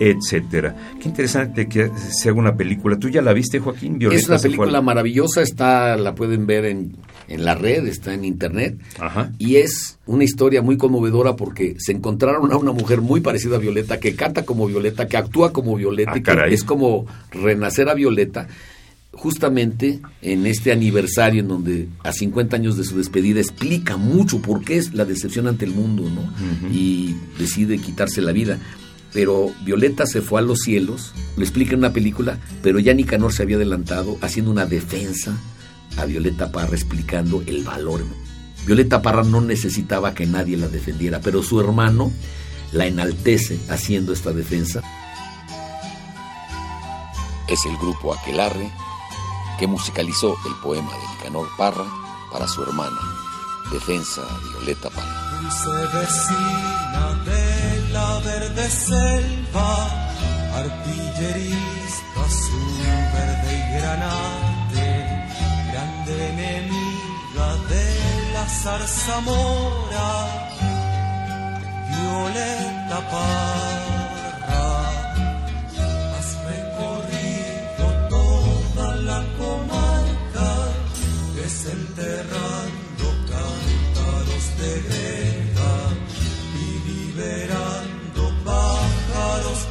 etcétera. 0.00 0.74
Qué 0.98 1.08
interesante 1.08 1.68
que 1.68 1.90
se 2.10 2.30
haga 2.30 2.38
una 2.38 2.56
película. 2.56 2.98
¿Tú 2.98 3.10
ya 3.10 3.20
la 3.20 3.34
viste, 3.34 3.60
Joaquín? 3.60 3.98
es 4.10 4.28
una 4.28 4.38
película 4.38 4.80
maravillosa, 4.80 5.42
está, 5.42 5.94
la 5.96 6.14
pueden 6.14 6.46
ver 6.46 6.64
en, 6.64 6.96
en 7.28 7.44
la 7.44 7.54
red, 7.54 7.86
está 7.86 8.14
en 8.14 8.24
internet. 8.24 8.78
Y 9.38 9.56
es 9.56 9.98
una 10.06 10.24
historia 10.24 10.62
muy 10.62 10.78
conmovedora 10.78 11.36
porque 11.36 11.76
se 11.78 11.92
encontraron 11.92 12.50
a 12.50 12.56
una 12.56 12.72
mujer 12.72 13.02
muy 13.02 13.20
parecida 13.20 13.56
a 13.56 13.58
Violeta, 13.58 14.00
que 14.00 14.16
canta 14.16 14.46
como 14.46 14.66
Violeta, 14.66 15.06
que 15.06 15.18
actúa 15.18 15.52
como 15.52 15.76
Violeta, 15.76 16.14
ah, 16.16 16.20
que 16.48 16.54
es 16.54 16.64
como 16.64 17.06
renacer 17.30 17.90
a 17.90 17.94
Violeta 17.94 18.48
justamente 19.12 20.00
en 20.22 20.46
este 20.46 20.70
aniversario 20.70 21.40
en 21.40 21.48
donde 21.48 21.88
a 22.04 22.12
50 22.12 22.56
años 22.56 22.76
de 22.76 22.84
su 22.84 22.96
despedida 22.96 23.40
explica 23.40 23.96
mucho 23.96 24.40
por 24.40 24.64
qué 24.64 24.76
es 24.76 24.94
la 24.94 25.04
decepción 25.04 25.48
ante 25.48 25.64
el 25.64 25.72
mundo, 25.72 26.04
¿no? 26.08 26.32
Y 26.72 27.16
decide 27.38 27.78
quitarse 27.78 28.22
la 28.22 28.32
vida 28.32 28.58
pero 29.12 29.52
Violeta 29.62 30.06
se 30.06 30.22
fue 30.22 30.40
a 30.40 30.42
los 30.42 30.60
cielos, 30.60 31.12
lo 31.36 31.42
explica 31.42 31.72
en 31.72 31.80
una 31.80 31.92
película, 31.92 32.38
pero 32.62 32.78
ya 32.78 32.94
Nicanor 32.94 33.32
se 33.32 33.42
había 33.42 33.56
adelantado 33.56 34.18
haciendo 34.20 34.50
una 34.50 34.66
defensa 34.66 35.36
a 35.96 36.04
Violeta 36.04 36.52
Parra 36.52 36.74
explicando 36.74 37.42
el 37.46 37.64
valor. 37.64 38.02
Violeta 38.66 39.02
Parra 39.02 39.24
no 39.24 39.40
necesitaba 39.40 40.14
que 40.14 40.26
nadie 40.26 40.56
la 40.56 40.68
defendiera, 40.68 41.20
pero 41.20 41.42
su 41.42 41.60
hermano 41.60 42.12
la 42.72 42.86
enaltece 42.86 43.58
haciendo 43.68 44.12
esta 44.12 44.32
defensa. 44.32 44.82
Es 47.48 47.64
el 47.66 47.76
grupo 47.78 48.14
Aquelarre 48.14 48.70
que 49.58 49.66
musicalizó 49.66 50.36
el 50.46 50.54
poema 50.62 50.92
de 50.92 51.16
Nicanor 51.16 51.48
Parra 51.58 51.84
para 52.30 52.46
su 52.46 52.62
hermana, 52.62 53.00
Defensa 53.72 54.22
Violeta 54.54 54.88
Parra 54.90 55.30
verde 58.24 58.70
selva, 58.70 59.72
artillerista 60.62 62.22
sube 62.42 62.92
verde 63.14 63.50
y 63.58 63.62
granate, 63.76 64.88
grande 65.70 66.12
enemiga 66.32 67.48
de 67.72 67.86
la 68.34 68.46
zarzamora, 68.62 70.10
violeta 71.88 72.98
parra, 73.12 74.68
has 76.16 76.30
recorrido 76.50 77.84
toda 78.08 78.86
la 79.08 79.20
comarca, 79.38 80.48
desenterrando 81.36 83.06
cántaros 83.30 84.46
de 84.60 84.99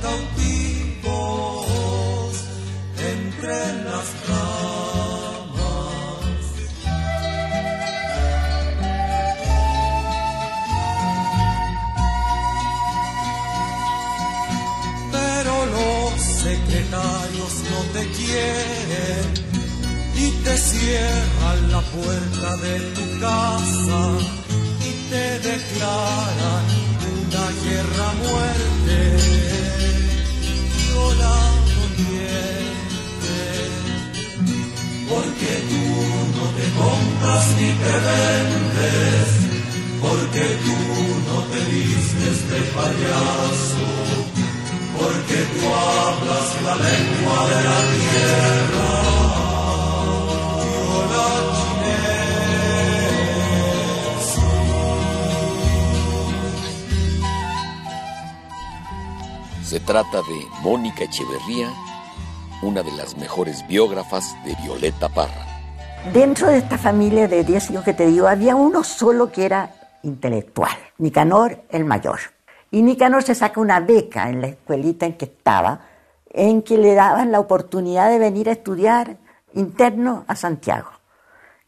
cold. 0.02 0.39
Echeverría, 61.04 61.70
una 62.62 62.84
de 62.84 62.92
las 62.92 63.18
mejores 63.18 63.66
biógrafas 63.68 64.36
de 64.46 64.56
Violeta 64.64 65.10
Parra. 65.10 65.46
Dentro 66.14 66.48
de 66.48 66.58
esta 66.58 66.78
familia 66.78 67.28
de 67.28 67.44
10 67.44 67.72
hijos 67.72 67.84
que 67.84 67.94
te 67.94 68.08
digo, 68.08 68.28
había 68.28 68.56
uno 68.56 68.84
solo 68.84 69.32
que 69.32 69.46
era 69.46 69.74
intelectual, 70.04 70.78
Nicanor 70.98 71.64
el 71.70 71.86
mayor. 71.86 72.20
Y 72.72 72.82
Nicanor 72.82 73.24
se 73.24 73.36
saca 73.36 73.60
una 73.60 73.80
beca 73.80 74.30
en 74.30 74.42
la 74.42 74.48
escuelita 74.48 75.06
en 75.06 75.14
que 75.14 75.26
estaba, 75.26 75.82
en 76.30 76.62
que 76.62 76.78
le 76.78 76.94
daban 76.94 77.32
la 77.32 77.40
oportunidad 77.40 78.10
de 78.10 78.20
venir 78.20 78.50
a 78.50 78.54
estudiar 78.54 79.18
interno 79.54 80.26
a 80.28 80.36
Santiago. 80.36 80.90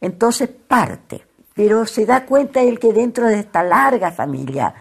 Entonces 0.00 0.48
parte, 0.48 1.24
pero 1.54 1.86
se 1.86 2.06
da 2.06 2.24
cuenta 2.24 2.60
él 2.60 2.78
que 2.78 2.92
dentro 2.92 3.26
de 3.26 3.40
esta 3.40 3.62
larga 3.62 4.12
familia 4.12 4.74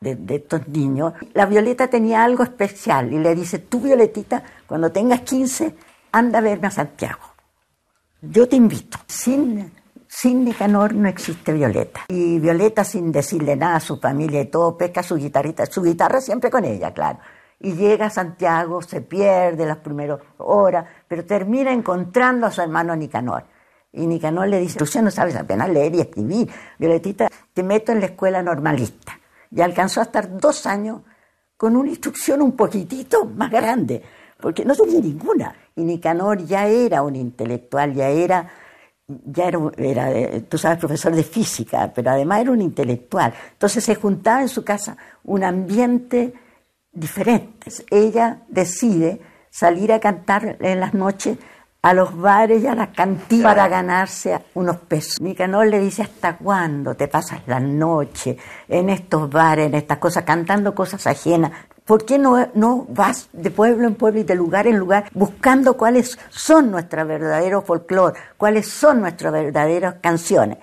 de, 0.00 0.36
estos 0.36 0.68
niños, 0.68 1.14
la 1.34 1.46
Violeta 1.46 1.88
tenía 1.88 2.22
algo 2.24 2.42
especial 2.42 3.12
y 3.12 3.18
le 3.18 3.34
dice, 3.34 3.58
tú 3.58 3.80
Violetita, 3.80 4.42
cuando 4.66 4.92
tengas 4.92 5.22
15, 5.22 5.74
anda 6.12 6.38
a 6.38 6.42
verme 6.42 6.68
a 6.68 6.70
Santiago. 6.70 7.20
Yo 8.20 8.48
te 8.48 8.56
invito. 8.56 8.98
Sin, 9.06 9.72
sin 10.06 10.44
Nicanor 10.44 10.94
no 10.94 11.08
existe 11.08 11.52
Violeta. 11.52 12.02
Y 12.08 12.38
Violeta, 12.38 12.84
sin 12.84 13.12
decirle 13.12 13.56
nada 13.56 13.76
a 13.76 13.80
su 13.80 13.98
familia 13.98 14.40
y 14.40 14.46
todo, 14.46 14.76
pesca 14.76 15.02
su 15.02 15.16
guitarrita, 15.16 15.66
su 15.66 15.82
guitarra 15.82 16.20
siempre 16.20 16.50
con 16.50 16.64
ella, 16.64 16.92
claro. 16.92 17.18
Y 17.60 17.72
llega 17.72 18.06
a 18.06 18.10
Santiago, 18.10 18.82
se 18.82 19.00
pierde 19.00 19.66
las 19.66 19.78
primeras 19.78 20.20
horas, 20.38 20.86
pero 21.08 21.24
termina 21.24 21.72
encontrando 21.72 22.46
a 22.46 22.52
su 22.52 22.60
hermano 22.60 22.94
Nicanor. 22.94 23.44
Y 23.92 24.06
Nicanor 24.06 24.48
le 24.48 24.60
dice, 24.60 24.78
tú 24.78 24.84
ya 24.84 25.02
no 25.02 25.10
sabes 25.10 25.34
apenas 25.34 25.68
leer 25.70 25.94
y 25.94 26.00
escribir. 26.00 26.48
Violetita, 26.78 27.28
te 27.52 27.62
meto 27.64 27.90
en 27.90 28.00
la 28.00 28.06
escuela 28.06 28.42
normalista. 28.42 29.17
Y 29.50 29.60
alcanzó 29.60 30.00
a 30.00 30.04
estar 30.04 30.38
dos 30.38 30.66
años 30.66 31.02
con 31.56 31.76
una 31.76 31.90
instrucción 31.90 32.40
un 32.40 32.52
poquitito 32.52 33.24
más 33.24 33.50
grande, 33.50 34.02
porque 34.40 34.64
no 34.64 34.74
tenía 34.74 35.00
ninguna. 35.00 35.54
Y 35.74 35.82
Nicanor 35.82 36.44
ya 36.44 36.66
era 36.66 37.02
un 37.02 37.16
intelectual, 37.16 37.94
ya 37.94 38.08
era, 38.08 38.48
ya 39.06 39.48
era, 39.48 39.58
era, 39.76 40.12
eh, 40.12 40.44
tú 40.48 40.56
sabes, 40.56 40.78
profesor 40.78 41.14
de 41.14 41.24
física, 41.24 41.92
pero 41.94 42.10
además 42.10 42.42
era 42.42 42.52
un 42.52 42.62
intelectual. 42.62 43.34
Entonces 43.52 43.84
se 43.84 43.94
juntaba 43.94 44.42
en 44.42 44.48
su 44.48 44.64
casa 44.64 44.96
un 45.24 45.42
ambiente 45.42 46.32
diferente. 46.92 47.72
Ella 47.90 48.42
decide 48.48 49.20
salir 49.50 49.92
a 49.92 50.00
cantar 50.00 50.58
en 50.60 50.80
las 50.80 50.94
noches 50.94 51.38
a 51.88 51.94
los 51.94 52.14
bares 52.14 52.62
y 52.62 52.66
a 52.66 52.74
las 52.74 52.88
cantinas 52.88 53.54
para 53.54 53.66
ganarse 53.66 54.38
unos 54.52 54.76
pesos. 54.76 55.18
Nicanor 55.22 55.68
le 55.68 55.80
dice, 55.80 56.02
¿hasta 56.02 56.36
cuándo 56.36 56.94
te 56.94 57.08
pasas 57.08 57.40
la 57.46 57.58
noche 57.58 58.36
en 58.68 58.90
estos 58.90 59.30
bares, 59.30 59.68
en 59.68 59.74
estas 59.74 59.96
cosas, 59.96 60.24
cantando 60.24 60.74
cosas 60.74 61.06
ajenas? 61.06 61.50
¿Por 61.86 62.04
qué 62.04 62.18
no, 62.18 62.46
no 62.52 62.84
vas 62.90 63.30
de 63.32 63.50
pueblo 63.50 63.88
en 63.88 63.94
pueblo 63.94 64.20
y 64.20 64.24
de 64.24 64.34
lugar 64.34 64.66
en 64.66 64.76
lugar 64.76 65.08
buscando 65.14 65.78
cuáles 65.78 66.18
son 66.28 66.70
nuestros 66.70 67.08
verdaderos 67.08 67.64
folclore, 67.64 68.20
cuáles 68.36 68.68
son 68.68 69.00
nuestras 69.00 69.32
verdaderas 69.32 69.94
canciones? 70.02 70.58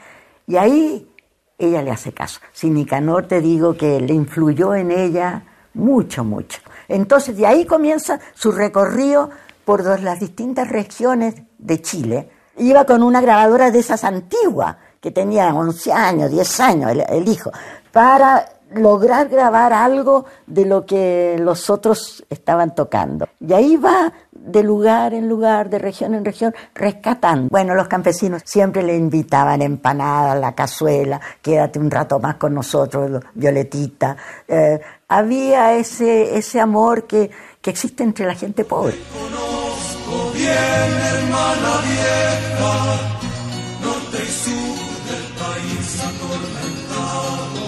Y 0.45 0.57
ahí 0.57 1.09
ella 1.57 1.82
le 1.82 1.89
hace 1.89 2.13
caso. 2.13 2.39
Si 2.53 2.69
Nicanor 2.69 3.28
te 3.28 3.41
digo 3.41 3.76
que 3.76 3.99
le 3.99 4.13
influyó 4.13 4.76
en 4.76 4.91
ella 4.91 5.41
mucho, 5.73 6.23
mucho. 6.23 6.61
Entonces 6.88 7.36
de 7.36 7.47
ahí 7.47 7.65
comienza 7.65 8.19
su 8.36 8.51
recorrido 8.51 9.32
por 9.66 9.84
las 10.01 10.20
distintas 10.20 10.70
regiones 10.70 11.36
de 11.57 11.82
Chile. 11.82 12.30
Iba 12.57 12.86
con 12.86 13.03
una 13.03 13.20
grabadora 13.20 13.72
de 13.72 13.80
esas 13.80 14.03
antiguas, 14.03 14.78
que 15.01 15.11
tenía 15.11 15.53
11 15.53 15.91
años, 15.91 16.32
10 16.32 16.59
años 16.61 16.91
el, 17.09 17.28
hijo, 17.28 17.51
para 17.91 18.47
lograr 18.74 19.30
grabar 19.30 19.74
algo 19.74 20.26
de 20.47 20.66
lo 20.66 20.86
que 20.86 21.36
los 21.39 21.70
otros 21.70 22.26
estaban 22.30 22.74
tocando. 22.74 23.28
Y 23.39 23.53
ahí 23.53 23.78
va 23.78 24.13
de 24.32 24.63
lugar 24.63 25.13
en 25.13 25.28
lugar, 25.28 25.70
de 25.70 25.80
región 25.80 26.13
en 26.13 26.26
región, 26.26 26.55
rescatando. 26.74 27.49
Bueno, 27.49 27.76
los 27.76 27.88
campesinos 27.88 28.41
siempre 28.45 28.84
le 28.84 28.95
invitaban 28.95 29.61
empanadas, 29.61 30.39
la 30.39 30.53
cazuela, 30.53 31.20
quédate 31.41 31.78
un 31.80 31.91
rato 31.91 32.20
más 32.20 32.36
con 32.36 32.53
nosotros, 32.53 33.24
Violetita. 33.34 34.18
Eh, 34.47 34.80
había 35.07 35.74
ese, 35.74 36.38
ese 36.38 36.59
amor 36.59 37.05
que, 37.05 37.30
que 37.61 37.70
existe 37.70 38.03
entre 38.03 38.26
la 38.26 38.36
gente 38.36 38.63
pobre. 38.66 38.95
Bien, 40.36 40.92
hermana 41.14 41.72
vieja, 41.88 42.76
norte 43.84 44.20
y 44.22 44.32
sur 44.44 44.80
del 45.10 45.26
país 45.42 45.88
atormentado, 46.12 47.66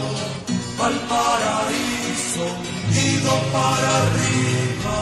al 0.85 0.95
paraíso, 1.13 2.45
ido 2.91 3.33
para 3.55 3.89
arriba, 4.03 4.99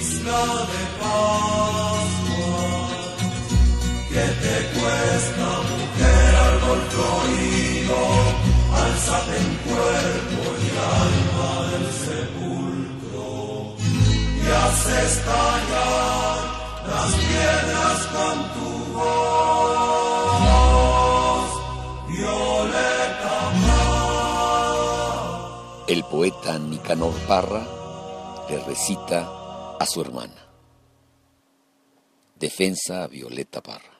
isla 0.00 0.42
de 0.72 0.82
Pascua, 1.00 2.58
que 4.10 4.26
te 4.42 4.56
cuesta 4.74 5.48
mujer 5.70 6.30
árbol 6.50 6.80
florido, 6.90 7.98
alzate 8.82 9.34
en 9.36 9.50
cuerpo 9.68 10.40
y 10.58 10.68
alma 10.76 11.27
callar 15.24 16.38
las 16.86 17.14
piedras 17.14 18.06
con 18.12 18.36
tu 18.54 18.70
voz, 18.94 19.88
violeta 22.08 23.36
El 25.88 26.00
poeta 26.04 26.58
Nicanor 26.58 27.14
Parra 27.26 27.66
le 28.50 28.58
recita 28.64 29.76
a 29.78 29.86
su 29.86 30.00
hermana. 30.00 30.34
Defensa 32.38 33.04
a 33.04 33.08
Violeta 33.08 33.62
Parra. 33.62 33.98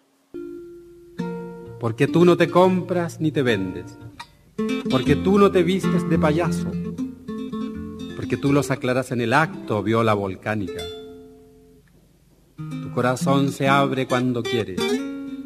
Porque 1.81 2.07
tú 2.07 2.25
no 2.25 2.37
te 2.37 2.51
compras 2.51 3.21
ni 3.21 3.33
te 3.33 3.43
vendes. 3.43 3.99
Porque 4.91 5.17
tú 5.17 5.39
no 5.39 5.51
te 5.51 5.63
vistes 5.63 6.09
de 6.09 6.19
payaso. 6.19 6.71
Porque 8.19 8.37
tú 8.37 8.53
los 8.53 8.73
aclaras 8.73 9.13
en 9.13 9.21
el 9.21 9.33
acto, 9.33 9.81
viola 9.81 10.13
volcánica. 10.13 10.83
Tu 12.57 12.91
corazón 12.93 13.53
se 13.53 13.69
abre 13.69 14.09
cuando 14.09 14.43
quiere. 14.43 14.75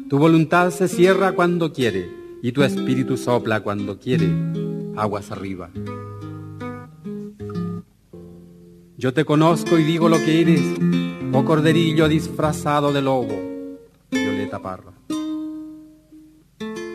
Tu 0.09 0.17
voluntad 0.17 0.71
se 0.71 0.87
cierra 0.87 1.33
cuando 1.33 1.71
quiere. 1.71 2.09
Y 2.41 2.51
tu 2.51 2.63
espíritu 2.63 3.15
sopla 3.15 3.59
cuando 3.59 3.99
quiere. 3.99 4.27
Aguas 4.95 5.29
arriba. 5.29 5.69
Yo 8.97 9.13
te 9.13 9.23
conozco 9.23 9.77
y 9.77 9.83
digo 9.83 10.09
lo 10.09 10.17
que 10.17 10.41
eres, 10.41 10.63
o 11.31 11.45
corderillo 11.45 12.07
disfrazado 12.07 12.91
de 12.91 13.03
lobo, 13.03 13.39
Violeta 14.09 14.59
Parra. 14.59 14.93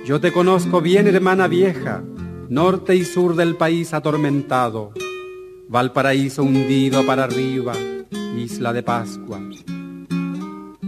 Yo 0.04 0.20
te 0.20 0.32
conozco 0.32 0.80
bien, 0.80 1.06
hermana 1.06 1.46
vieja, 1.46 2.02
norte 2.48 2.96
y 2.96 3.04
sur 3.04 3.36
del 3.36 3.54
país 3.54 3.94
atormentado, 3.94 4.92
Valparaíso 5.68 6.44
hundido 6.44 7.04
para 7.04 7.24
arriba, 7.24 7.74
isla 8.38 8.72
de 8.72 8.82
Pascua. 8.82 9.38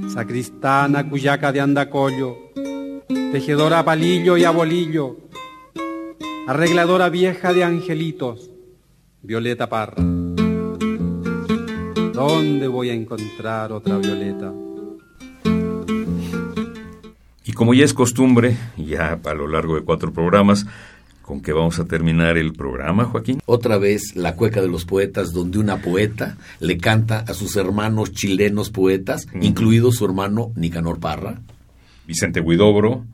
Sacristana, 0.08 1.06
cuyaca 1.06 1.52
de 1.52 1.60
andacollo, 1.60 2.38
tejedora 3.30 3.80
a 3.80 3.84
palillo 3.84 4.38
y 4.38 4.44
a 4.44 4.50
bolillo, 4.50 5.18
arregladora 6.46 7.10
vieja 7.10 7.52
de 7.52 7.62
angelitos, 7.62 8.50
Violeta 9.20 9.68
Parra. 9.68 10.02
¿Dónde 12.14 12.66
voy 12.66 12.88
a 12.88 12.94
encontrar 12.94 13.72
otra 13.72 13.98
Violeta? 13.98 14.50
Y 17.44 17.52
como 17.52 17.74
ya 17.74 17.84
es 17.84 17.92
costumbre, 17.92 18.56
ya 18.78 19.20
a 19.22 19.34
lo 19.34 19.46
largo 19.46 19.74
de 19.74 19.82
cuatro 19.82 20.10
programas, 20.10 20.66
¿con 21.30 21.42
qué 21.42 21.52
vamos 21.52 21.78
a 21.78 21.84
terminar 21.84 22.36
el 22.38 22.54
programa, 22.54 23.04
Joaquín? 23.04 23.40
Otra 23.46 23.78
vez 23.78 24.16
la 24.16 24.34
cueca 24.34 24.60
de 24.60 24.66
los 24.66 24.84
poetas, 24.84 25.32
donde 25.32 25.60
una 25.60 25.80
poeta 25.80 26.36
le 26.58 26.76
canta 26.76 27.20
a 27.20 27.34
sus 27.34 27.54
hermanos 27.54 28.10
chilenos 28.10 28.70
poetas, 28.70 29.28
incluido 29.40 29.92
su 29.92 30.04
hermano 30.04 30.50
Nicanor 30.56 30.98
Parra. 30.98 31.40
Vicente 32.04 32.40
Huidobro, 32.40 33.04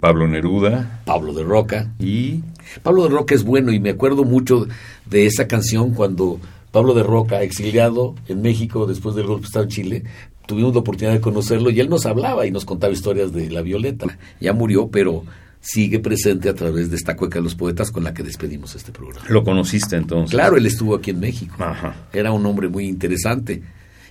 Pablo 0.00 0.26
Neruda. 0.26 1.02
Pablo 1.04 1.34
de 1.34 1.44
Roca. 1.44 1.92
Y 1.98 2.40
Pablo 2.82 3.02
de 3.02 3.10
Roca 3.10 3.34
es 3.34 3.44
bueno 3.44 3.70
y 3.72 3.78
me 3.78 3.90
acuerdo 3.90 4.24
mucho 4.24 4.66
de 5.04 5.26
esa 5.26 5.46
canción 5.46 5.92
cuando 5.92 6.40
Pablo 6.70 6.94
de 6.94 7.02
Roca, 7.02 7.42
exiliado 7.42 8.14
en 8.26 8.40
México 8.40 8.86
después 8.86 9.14
del 9.16 9.26
golpe 9.26 9.42
de 9.42 9.46
Estado 9.48 9.64
en 9.64 9.70
Chile, 9.70 10.04
tuvimos 10.46 10.72
la 10.72 10.80
oportunidad 10.80 11.12
de 11.12 11.20
conocerlo 11.20 11.68
y 11.68 11.78
él 11.78 11.90
nos 11.90 12.06
hablaba 12.06 12.46
y 12.46 12.50
nos 12.50 12.64
contaba 12.64 12.94
historias 12.94 13.34
de 13.34 13.50
la 13.50 13.60
Violeta. 13.60 14.06
Ya 14.40 14.54
murió, 14.54 14.88
pero 14.88 15.24
sigue 15.66 15.98
presente 15.98 16.48
a 16.48 16.54
través 16.54 16.90
de 16.90 16.96
esta 16.96 17.16
cueca 17.16 17.40
de 17.40 17.42
los 17.42 17.56
poetas 17.56 17.90
con 17.90 18.04
la 18.04 18.14
que 18.14 18.22
despedimos 18.22 18.76
este 18.76 18.92
programa. 18.92 19.26
¿Lo 19.28 19.42
conociste 19.42 19.96
entonces? 19.96 20.30
Claro, 20.30 20.56
él 20.56 20.64
estuvo 20.64 20.94
aquí 20.94 21.10
en 21.10 21.18
México. 21.18 21.56
Ajá. 21.58 22.06
Era 22.12 22.30
un 22.30 22.46
hombre 22.46 22.68
muy 22.68 22.86
interesante, 22.86 23.62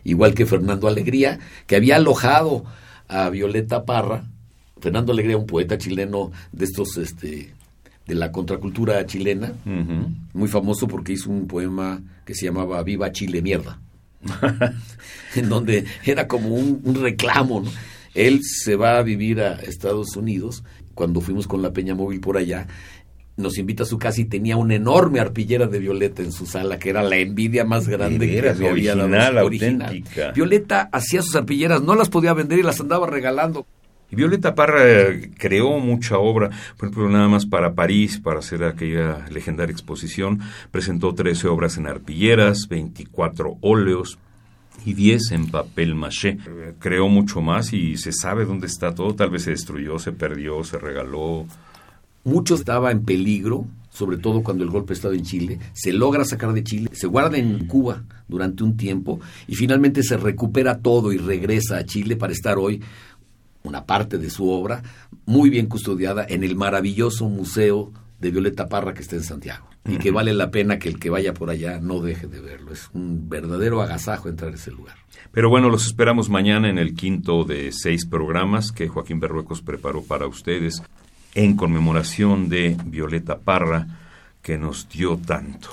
igual 0.04 0.34
que 0.34 0.46
Fernando 0.46 0.90
Alegría, 0.90 1.40
que 1.66 1.78
había 1.78 1.96
alojado 1.96 2.66
a 3.08 3.30
Violeta 3.30 3.86
Parra. 3.86 4.26
Fernando 4.82 5.14
Alegría, 5.14 5.38
un 5.38 5.46
poeta 5.46 5.78
chileno 5.78 6.34
de 6.52 6.66
estos, 6.66 6.98
este, 6.98 7.54
de 8.06 8.16
la 8.16 8.34
contracultura 8.34 9.06
chilena, 9.06 9.54
muy 10.34 10.50
famoso 10.50 10.90
porque 10.90 11.14
hizo 11.14 11.30
un 11.30 11.48
poema 11.48 12.02
que 12.26 12.36
se 12.36 12.48
llamaba 12.48 12.84
Viva 12.84 13.14
Chile 13.14 13.42
Mierda, 13.42 13.80
en 15.36 15.48
donde 15.48 15.86
era 16.04 16.28
como 16.28 16.50
un, 16.50 16.82
un 16.84 17.02
reclamo. 17.02 17.62
¿no? 17.62 17.72
Él 18.14 18.42
se 18.44 18.76
va 18.76 18.98
a 18.98 19.04
vivir 19.04 19.40
a 19.40 19.54
Estados 19.56 20.16
Unidos. 20.18 20.64
Cuando 20.96 21.22
fuimos 21.22 21.48
con 21.48 21.62
la 21.62 21.72
Peña 21.72 21.94
Móvil 21.94 22.20
por 22.20 22.38
allá, 22.38 22.68
nos 23.38 23.58
invita 23.58 23.84
a 23.84 23.86
su 23.86 23.98
casa 23.98 24.22
y 24.22 24.26
tenía 24.26 24.56
una 24.58 24.76
enorme 24.76 25.20
arpillera 25.20 25.68
de 25.68 25.80
Violeta 25.80 26.24
en 26.24 26.32
su 26.32 26.46
sala, 26.46 26.80
que 26.80 26.90
era 26.90 27.04
la 27.04 27.18
envidia 27.18 27.66
más 27.66 27.88
grande 27.88 28.28
que 28.28 28.40
había 28.40 28.96
dado. 28.96 29.06
original, 29.12 29.38
Original. 29.40 29.82
auténtica. 29.88 30.32
Violeta 30.32 30.90
hacía 30.92 31.22
sus 31.22 31.36
arpilleras, 31.36 31.82
no 31.82 31.96
las 31.96 32.10
podía 32.10 32.34
vender 32.34 32.60
y 32.60 32.64
las 32.64 32.80
andaba 32.80 33.08
regalando. 33.08 33.66
Y 34.10 34.16
Violeta 34.16 34.56
Parra 34.56 34.84
eh, 34.88 35.32
creó 35.38 35.80
mucha 35.80 36.18
obra, 36.18 36.50
por 36.78 36.90
ejemplo, 36.90 37.10
nada 37.10 37.28
más 37.28 37.46
para 37.46 37.74
París, 37.74 38.20
para 38.24 38.40
hacer 38.40 38.64
aquella 38.64 39.26
legendaria 39.32 39.74
exposición, 39.74 40.42
presentó 40.72 41.14
13 41.14 41.48
obras 41.48 41.78
en 41.78 41.88
arpilleras, 41.88 42.68
24 42.70 43.58
óleos 43.62 44.20
y 44.84 44.94
10 44.94 45.32
en 45.32 45.48
papel 45.48 45.96
maché. 45.96 46.38
Creó 46.80 47.08
mucho 47.08 47.42
más 47.42 47.74
y 47.74 47.98
se 47.98 48.12
sabe 48.12 48.46
dónde 48.46 48.68
está 48.68 48.94
todo, 48.94 49.16
tal 49.16 49.30
vez 49.30 49.44
se 49.44 49.52
destruyó, 49.52 50.00
se 50.00 50.12
perdió, 50.12 50.64
se 50.64 50.78
regaló. 50.78 51.46
Mucho 52.24 52.56
estaba 52.56 52.92
en 52.92 53.04
peligro, 53.04 53.66
sobre 53.90 54.18
todo 54.18 54.44
cuando 54.44 54.64
el 54.64 54.70
golpe 54.70 54.94
estaba 54.94 55.14
en 55.16 55.24
Chile. 55.24 55.60
Se 55.74 55.94
logra 55.94 56.26
sacar 56.26 56.54
de 56.54 56.64
Chile, 56.64 56.90
se 56.94 57.08
guarda 57.08 57.38
en 57.38 57.68
Cuba 57.68 58.04
durante 58.28 58.64
un 58.64 58.76
tiempo 58.76 59.20
y 59.48 59.56
finalmente 59.56 60.04
se 60.04 60.18
recupera 60.18 60.80
todo 60.80 61.14
y 61.14 61.18
regresa 61.18 61.78
a 61.78 61.86
Chile 61.86 62.16
para 62.16 62.34
estar 62.34 62.58
hoy 62.58 62.82
una 63.64 63.86
parte 63.86 64.18
de 64.18 64.30
su 64.30 64.50
obra 64.50 64.84
muy 65.26 65.50
bien 65.50 65.68
custodiada 65.68 66.26
en 66.28 66.44
el 66.44 66.56
maravilloso 66.56 67.28
museo 67.30 67.92
de 68.20 68.32
Violeta 68.32 68.68
Parra 68.68 68.94
que 68.94 69.02
está 69.02 69.16
en 69.16 69.24
Santiago 69.24 69.75
y 69.88 69.98
que 69.98 70.12
vale 70.12 70.34
la 70.34 70.50
pena 70.50 70.80
que 70.80 70.90
el 70.90 71.00
que 71.00 71.10
vaya 71.10 71.34
por 71.34 71.50
allá 71.50 71.80
no 71.80 72.02
deje 72.02 72.28
de 72.28 72.42
verlo. 72.42 72.74
Es 72.74 72.90
un 72.94 73.30
verdadero 73.30 73.82
agasajo 73.82 74.30
entrar 74.30 74.52
a 74.52 74.56
ese 74.56 74.72
lugar. 74.72 74.96
Pero 75.32 75.50
bueno, 75.50 75.70
los 75.70 75.86
esperamos 75.86 76.30
mañana 76.30 76.70
en 76.70 76.78
el 76.78 76.96
quinto 76.96 77.44
de 77.44 77.72
seis 77.72 78.06
programas 78.06 78.72
que 78.72 78.88
Joaquín 78.88 79.20
Berruecos 79.20 79.62
preparó 79.62 80.02
para 80.04 80.28
ustedes 80.28 80.82
en 81.36 81.56
conmemoración 81.56 82.50
de 82.50 82.78
Violeta 82.86 83.40
Parra, 83.40 83.88
que 84.42 84.58
nos 84.58 84.90
dio 84.90 85.18
tanto. 85.18 85.70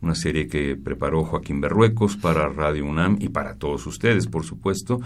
Una 0.00 0.14
serie 0.14 0.48
que 0.48 0.76
preparó 0.76 1.24
Joaquín 1.24 1.60
Berruecos 1.60 2.16
para 2.16 2.48
Radio 2.48 2.86
UNAM 2.86 3.18
y 3.20 3.28
para 3.28 3.54
todos 3.54 3.86
ustedes, 3.86 4.26
por 4.26 4.44
supuesto, 4.44 5.00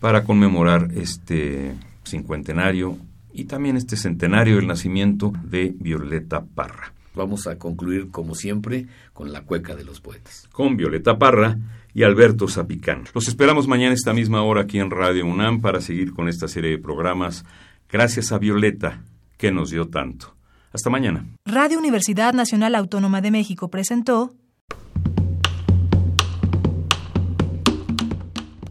para 0.00 0.24
conmemorar 0.24 0.88
este 0.96 1.74
cincuentenario 2.04 2.98
y 3.32 3.44
también 3.44 3.76
este 3.76 3.96
centenario 3.96 4.56
del 4.56 4.66
nacimiento 4.66 5.32
de 5.44 5.72
Violeta 5.78 6.44
Parra. 6.44 6.92
Vamos 7.14 7.46
a 7.46 7.58
concluir, 7.58 8.10
como 8.10 8.34
siempre, 8.34 8.86
con 9.12 9.32
la 9.32 9.42
cueca 9.42 9.74
de 9.76 9.84
los 9.84 10.00
poetas. 10.00 10.48
Con 10.52 10.76
Violeta 10.76 11.18
Parra 11.18 11.58
y 11.92 12.04
Alberto 12.04 12.48
Zapicán. 12.48 13.04
Los 13.14 13.28
esperamos 13.28 13.68
mañana 13.68 13.92
esta 13.94 14.14
misma 14.14 14.42
hora 14.42 14.62
aquí 14.62 14.78
en 14.78 14.90
Radio 14.90 15.26
UNAM 15.26 15.60
para 15.60 15.80
seguir 15.80 16.14
con 16.14 16.28
esta 16.28 16.48
serie 16.48 16.70
de 16.70 16.78
programas. 16.78 17.44
Gracias 17.90 18.32
a 18.32 18.38
Violeta, 18.38 19.02
que 19.36 19.52
nos 19.52 19.70
dio 19.70 19.88
tanto. 19.88 20.34
Hasta 20.72 20.88
mañana. 20.88 21.26
Radio 21.44 21.78
Universidad 21.78 22.32
Nacional 22.32 22.74
Autónoma 22.74 23.20
de 23.20 23.30
México 23.30 23.68
presentó 23.68 24.32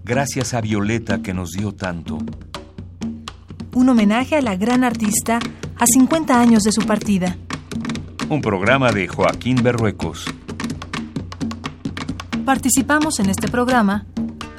Gracias 0.04 0.54
a 0.54 0.62
Violeta, 0.62 1.22
que 1.22 1.34
nos 1.34 1.52
dio 1.52 1.74
tanto. 1.74 2.18
un 3.74 3.88
homenaje 3.88 4.36
a 4.36 4.42
la 4.42 4.56
gran 4.56 4.84
artista 4.84 5.40
a 5.78 5.86
50 5.86 6.40
años 6.40 6.64
de 6.64 6.72
su 6.72 6.82
partida. 6.82 7.38
Un 8.32 8.42
programa 8.42 8.94
de 8.94 9.10
Joaquín 9.10 9.62
Berruecos. 9.62 10.24
Participamos 12.46 13.20
en 13.20 13.30
este 13.30 13.50
programa 13.50 14.06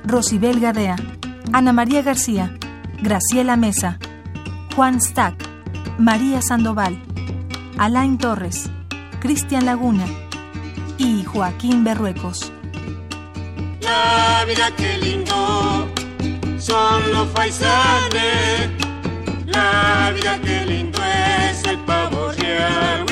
Rosibel 0.04 0.60
Gadea, 0.60 0.96
Ana 1.54 1.72
María 1.72 2.02
García, 2.02 2.54
Graciela 3.00 3.56
Mesa, 3.56 3.98
Juan 4.76 5.00
Stack, 5.00 5.36
María 5.98 6.42
Sandoval, 6.42 7.02
Alain 7.78 8.18
Torres, 8.18 8.68
Cristian 9.20 9.64
Laguna 9.64 10.04
y 10.98 11.24
Joaquín 11.24 11.82
Berruecos. 11.82 12.52
La 13.80 14.44
vida 14.46 14.70
qué 14.76 14.98
lindo 14.98 15.88
son 16.58 17.10
los 17.10 17.26
faisanes. 17.30 18.68
La 19.46 20.12
vida 20.14 20.38
qué 20.42 20.66
lindo 20.66 20.98
es 21.48 21.64
el 21.64 21.78
pavo 21.78 22.32
real. 22.32 23.11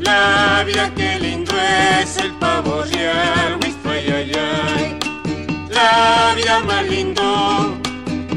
La 0.00 0.62
vida 0.64 0.92
qué 0.94 1.18
lindo 1.18 1.52
es 2.00 2.16
el 2.18 2.32
pavo 2.34 2.82
real. 2.84 3.58
Uy, 3.60 3.74
ay, 4.12 4.32
ay. 4.34 4.98
La 5.70 6.34
vida 6.36 6.60
más 6.60 6.84
lindo 6.86 7.76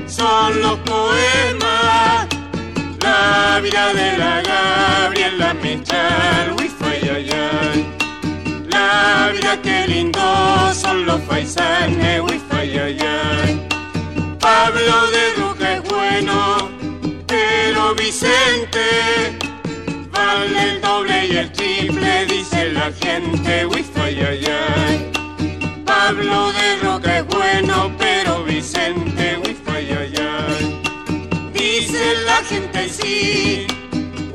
son 0.07 0.61
los 0.61 0.79
poemas. 0.79 2.27
La 3.01 3.59
vida 3.61 3.93
de 3.93 4.17
la 4.17 4.41
Gabriela 4.41 5.53
Mechal. 5.53 6.53
Uy, 6.57 6.71
ay, 6.81 7.09
ay, 7.15 7.29
ay. 7.31 7.87
La 8.69 9.31
vida 9.33 9.61
qué 9.61 9.87
lindo 9.87 10.73
son 10.73 11.05
los 11.05 11.21
paisanes, 11.21 12.21
uy, 12.21 12.41
ay, 12.51 12.77
ay, 12.77 12.99
ay. 12.99 13.67
Pablo 14.39 15.07
de 15.11 15.33
Roca 15.37 15.73
es 15.73 15.83
bueno, 15.83 16.69
pero 17.27 17.93
Vicente 17.95 19.46
el 20.55 20.81
doble 20.81 21.27
y 21.27 21.37
el 21.37 21.51
triple, 21.51 22.25
dice 22.25 22.71
la 22.71 22.91
gente, 22.91 23.65
uy, 23.65 23.85
ay, 24.03 24.45
ay. 24.45 25.11
Pablo 25.85 26.51
de 26.53 26.77
Roca 26.77 27.17
es 27.19 27.25
bueno, 27.27 27.91
pero 27.97 28.43
Vicente, 28.43 29.39
uy, 29.43 29.57
ay, 29.67 30.13
ay. 30.17 30.81
Dice 31.53 32.15
la 32.25 32.37
gente 32.43 32.89
sí, 32.89 33.67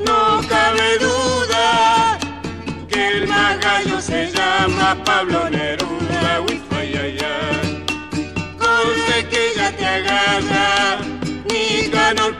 no 0.05 0.41
cabe 0.47 0.97
duda 0.99 2.17
que 2.87 3.07
el 3.07 3.27
más 3.27 3.57
se 4.03 4.31
llama 4.31 4.97
Pablo 5.05 5.49
Neruda, 5.49 6.41
uy, 6.47 6.61
ay, 6.77 6.93
ay, 7.01 7.17
ay. 7.19 7.85
Conste 8.57 9.27
que 9.29 9.53
ya 9.55 9.71
te 9.71 9.85
agarra, 9.85 10.97
ni 11.49 11.87
ganó 11.89 12.27
el 12.27 12.35